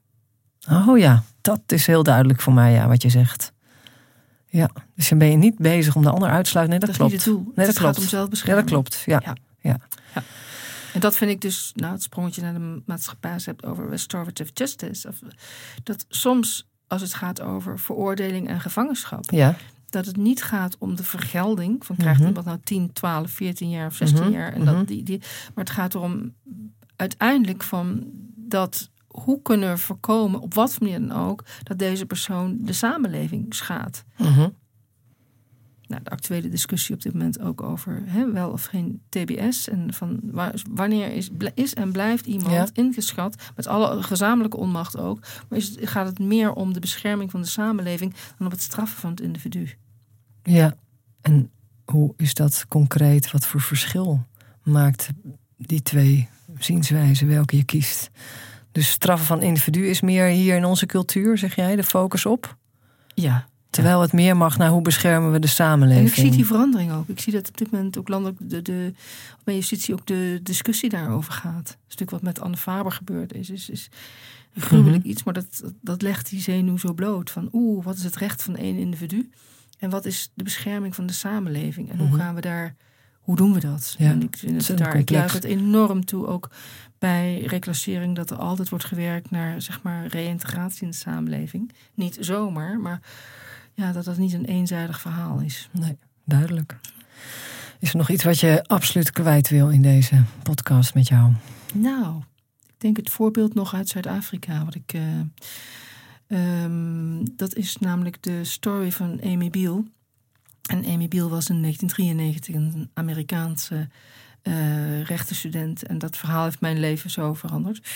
[0.70, 3.52] Oh ja, dat is heel duidelijk voor mij, ja, wat je zegt.
[4.46, 6.78] Ja, dus dan ben je niet bezig om de ander uit te sluiten.
[6.78, 7.12] Nee, dat, klopt.
[7.12, 7.44] Is niet het doel.
[7.44, 7.94] Nee, dat het klopt.
[7.94, 8.70] gaat om zelfbescherming.
[8.70, 9.02] Ja, dat klopt.
[9.06, 9.20] ja.
[9.60, 9.76] ja.
[10.14, 10.22] ja.
[10.94, 15.08] En dat vind ik dus, nou, het sprongetje naar de maatschappij hebt over restorative justice.
[15.08, 15.18] Of,
[15.82, 19.56] dat soms, als het gaat over veroordeling en gevangenschap, ja.
[19.88, 23.70] dat het niet gaat om de vergelding van krijgt mm iemand nou 10, 12, 14
[23.70, 24.32] jaar of 16 mhm.
[24.32, 24.52] jaar.
[24.52, 24.84] En dat, mhm.
[24.84, 25.18] die, die,
[25.54, 26.34] maar het gaat erom
[26.96, 28.04] uiteindelijk van
[28.36, 33.54] dat hoe kunnen we voorkomen, op wat manier dan ook, dat deze persoon de samenleving
[33.54, 34.04] schaadt.
[34.16, 34.54] Mm
[35.94, 39.68] nou, de actuele discussie op dit moment ook over hè, wel of geen TBS.
[39.68, 40.20] En van
[40.70, 45.18] wanneer is, is en blijft iemand ingeschat, met alle gezamenlijke onmacht ook.
[45.48, 49.00] Maar is gaat het meer om de bescherming van de samenleving dan op het straffen
[49.00, 49.70] van het individu?
[50.42, 50.76] Ja,
[51.20, 51.50] en
[51.84, 53.30] hoe is dat concreet?
[53.30, 54.26] Wat voor verschil
[54.62, 55.08] maakt
[55.56, 56.28] die twee
[56.58, 58.10] zienswijzen welke je kiest?
[58.72, 62.56] Dus straffen van individu is meer hier in onze cultuur, zeg jij, de focus op?
[63.14, 66.06] Ja, Terwijl het meer mag naar hoe beschermen we de samenleving.
[66.06, 67.08] En ik zie die verandering ook.
[67.08, 68.92] Ik zie dat op dit moment ook landelijk de, de,
[69.44, 71.68] bij justitie ook de discussie daarover gaat.
[71.68, 73.88] Een stuk wat met Anne Faber gebeurd is, is, is
[74.56, 75.08] gruwelijk mhm.
[75.08, 75.22] iets.
[75.22, 77.30] Maar dat, dat legt die zenuw zo bloot.
[77.30, 79.30] Van oeh, wat is het recht van één individu?
[79.78, 81.90] En wat is de bescherming van de samenleving?
[81.90, 82.16] En hoe mhm.
[82.16, 82.74] gaan we daar,
[83.20, 83.94] hoe doen we dat?
[83.98, 86.50] Ja, en ik vind het daar, ik juich het enorm toe ook
[86.98, 91.72] bij reclassering dat er altijd wordt gewerkt naar zeg maar reïntegratie in de samenleving.
[91.94, 93.00] Niet zomaar, maar
[93.74, 95.68] ja, dat dat niet een eenzijdig verhaal is.
[95.72, 96.78] Nee, duidelijk.
[97.78, 101.32] Is er nog iets wat je absoluut kwijt wil in deze podcast met jou?
[101.74, 102.22] Nou,
[102.66, 104.64] ik denk het voorbeeld nog uit Zuid-Afrika.
[104.64, 109.84] Wat ik, uh, um, dat is namelijk de story van Amy Beale.
[110.62, 113.88] En Amy Beale was in 1993 een Amerikaanse
[114.48, 115.86] uh, rechtenstudent.
[115.86, 117.88] En dat verhaal heeft mijn leven zo veranderd.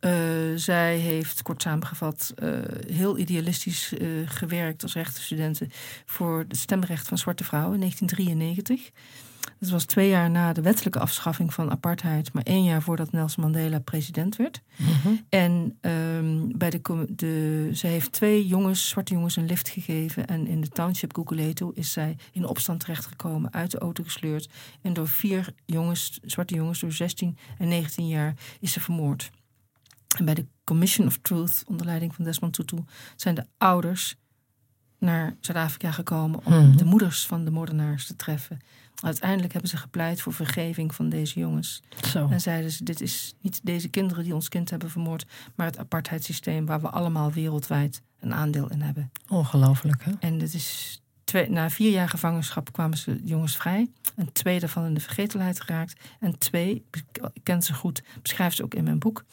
[0.00, 0.12] Uh,
[0.54, 2.58] zij heeft, kort samengevat, uh,
[2.92, 3.92] heel idealistisch
[4.24, 5.70] gewerkt als rechtenstudenten
[6.06, 8.90] voor het stemrecht van zwarte vrouwen in 1993.
[9.60, 13.42] Dat was twee jaar na de wettelijke afschaffing van apartheid, maar één jaar voordat Nelson
[13.42, 14.60] Mandela president werd.
[14.76, 15.08] Mhm.
[15.28, 20.26] En ehm, bij de, de, ze heeft twee jongens, zwarte jongens, een lift gegeven.
[20.26, 24.48] En in de township Guguletu is zij in opstand terechtgekomen, uit de auto gesleurd.
[24.82, 29.30] En door vier jongens, zwarte jongens, door 16 en 19 jaar, is ze vermoord.
[30.18, 32.76] En bij de Commission of Truth, onder leiding van Desmond Tutu,
[33.16, 34.16] zijn de ouders
[34.98, 36.76] naar Zuid-Afrika gekomen om Mhm.
[36.76, 38.58] de moeders van de moordenaars te treffen.
[39.00, 41.82] Uiteindelijk hebben ze gepleit voor vergeving van deze jongens.
[42.10, 42.28] Zo.
[42.30, 45.78] En zeiden ze, dit is niet deze kinderen die ons kind hebben vermoord, maar het
[45.78, 49.10] apartheidssysteem waar we allemaal wereldwijd een aandeel in hebben.
[49.28, 50.12] Ongelooflijk, hè?
[50.20, 53.90] En dit is twee, na vier jaar gevangenschap kwamen ze de jongens vrij.
[54.16, 56.00] En twee daarvan in de vergetelheid geraakt.
[56.20, 57.04] En twee, ik
[57.42, 59.24] ken ze goed, beschrijft ze ook in mijn boek.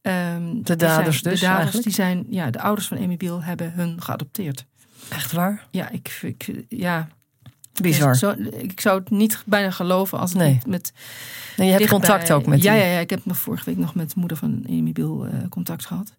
[0.00, 1.84] Ehm, die daders zijn, dus De daders, eigenlijk?
[1.84, 4.66] die zijn, ja, de ouders van Amy Biel hebben hun geadopteerd.
[5.08, 5.66] Echt waar?
[5.70, 7.08] Ja, ik, ik ja.
[7.82, 8.16] Bizar.
[8.16, 10.52] Zo, ik zou het niet bijna geloven als het Nee.
[10.52, 10.92] niet met
[11.56, 12.82] En je hebt contact ook met ja, die.
[12.82, 15.32] ja, ja, ik heb nog vorige week nog met de moeder van Amy Biel eh,
[15.48, 16.12] contact gehad.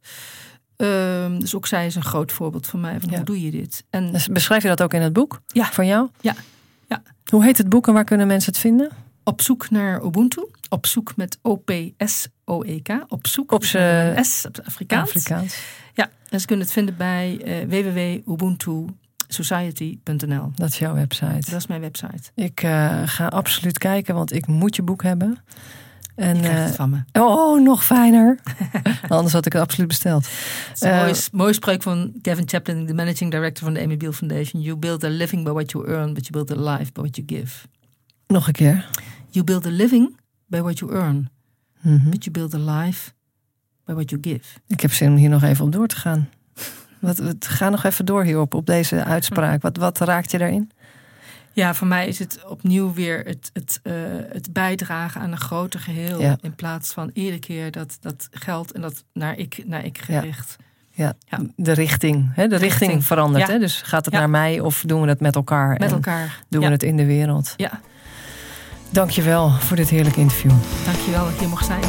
[0.76, 3.00] Ehm, dus ook zij is een groot voorbeeld van mij.
[3.00, 3.16] Van Ja.
[3.16, 3.84] Hoe doe je dit?
[3.90, 5.42] En Dus beschrijf je dat ook in het boek?
[5.48, 5.66] Ja.
[5.72, 6.10] Van jou?
[6.22, 6.36] Ja.
[6.88, 7.02] Ja.
[7.26, 8.90] Hoe heet het boek en waar kunnen mensen het vinden?
[9.24, 10.46] op zoek naar Ubuntu.
[10.70, 13.04] Op zoek met O-P-S-O-E-K.
[13.08, 15.08] Op zoek Op een S op Afrikaans.
[15.10, 15.58] Afrikaans.
[15.94, 17.68] Ja, en ze kunnen het vinden bij eh
[19.28, 20.52] www.ubuntusociety.nl.
[20.56, 21.52] Dat is jouw website.
[21.52, 22.32] Dat is mijn website.
[22.36, 25.38] Ik eh, ga absoluut kijken, want ik moet je boek hebben.
[26.16, 27.20] En, het van me.
[27.22, 28.40] oh, nog fijner.
[29.08, 30.28] Anders had ik het absoluut besteld.
[30.70, 34.12] Het eh, mooie, mooie spreuk van Kevin Chaplin, de managing director van de Amy Biel
[34.12, 34.62] Foundation.
[34.62, 37.16] You build a living by what you earn, but you build a life by what
[37.16, 37.68] you give.
[38.28, 38.90] Nog een keer.
[39.30, 41.30] You build a living by what you earn,
[41.82, 42.10] Mhm.
[42.10, 43.12] but you build a life
[43.86, 44.60] by what you give.
[44.68, 46.30] Ik heb zin om hier nog even op door te gaan.
[47.08, 49.62] Wat, wat, ga nog even door hierop, op deze uitspraak.
[49.62, 50.72] Wat, wat raakt je daarin?
[51.54, 53.94] Ja, voor mij is het opnieuw weer het, het, eh,
[54.30, 56.22] het bijdragen aan een groter geheel.
[56.22, 56.38] Ja.
[56.42, 60.56] In plaats van iedere keer dat, dat geld en dat naar ik, naar ik gericht.
[60.92, 61.40] Ja, Ja.
[61.56, 62.30] de richting.
[62.34, 62.48] Hè?
[62.48, 63.06] De richting, richting.
[63.06, 63.48] verandert.
[63.48, 63.54] Ja.
[63.54, 63.60] Hè?
[63.60, 64.20] Dus gaat het Ja.
[64.20, 65.70] naar mij of doen we het met elkaar?
[65.70, 66.42] Met En elkaar.
[66.50, 67.54] Doen we het in de wereld?
[67.58, 67.80] Ja,
[68.92, 70.52] Dankjewel voor dit heerlijke interview.
[70.86, 71.82] dankjewel dat ik hier mocht zijn.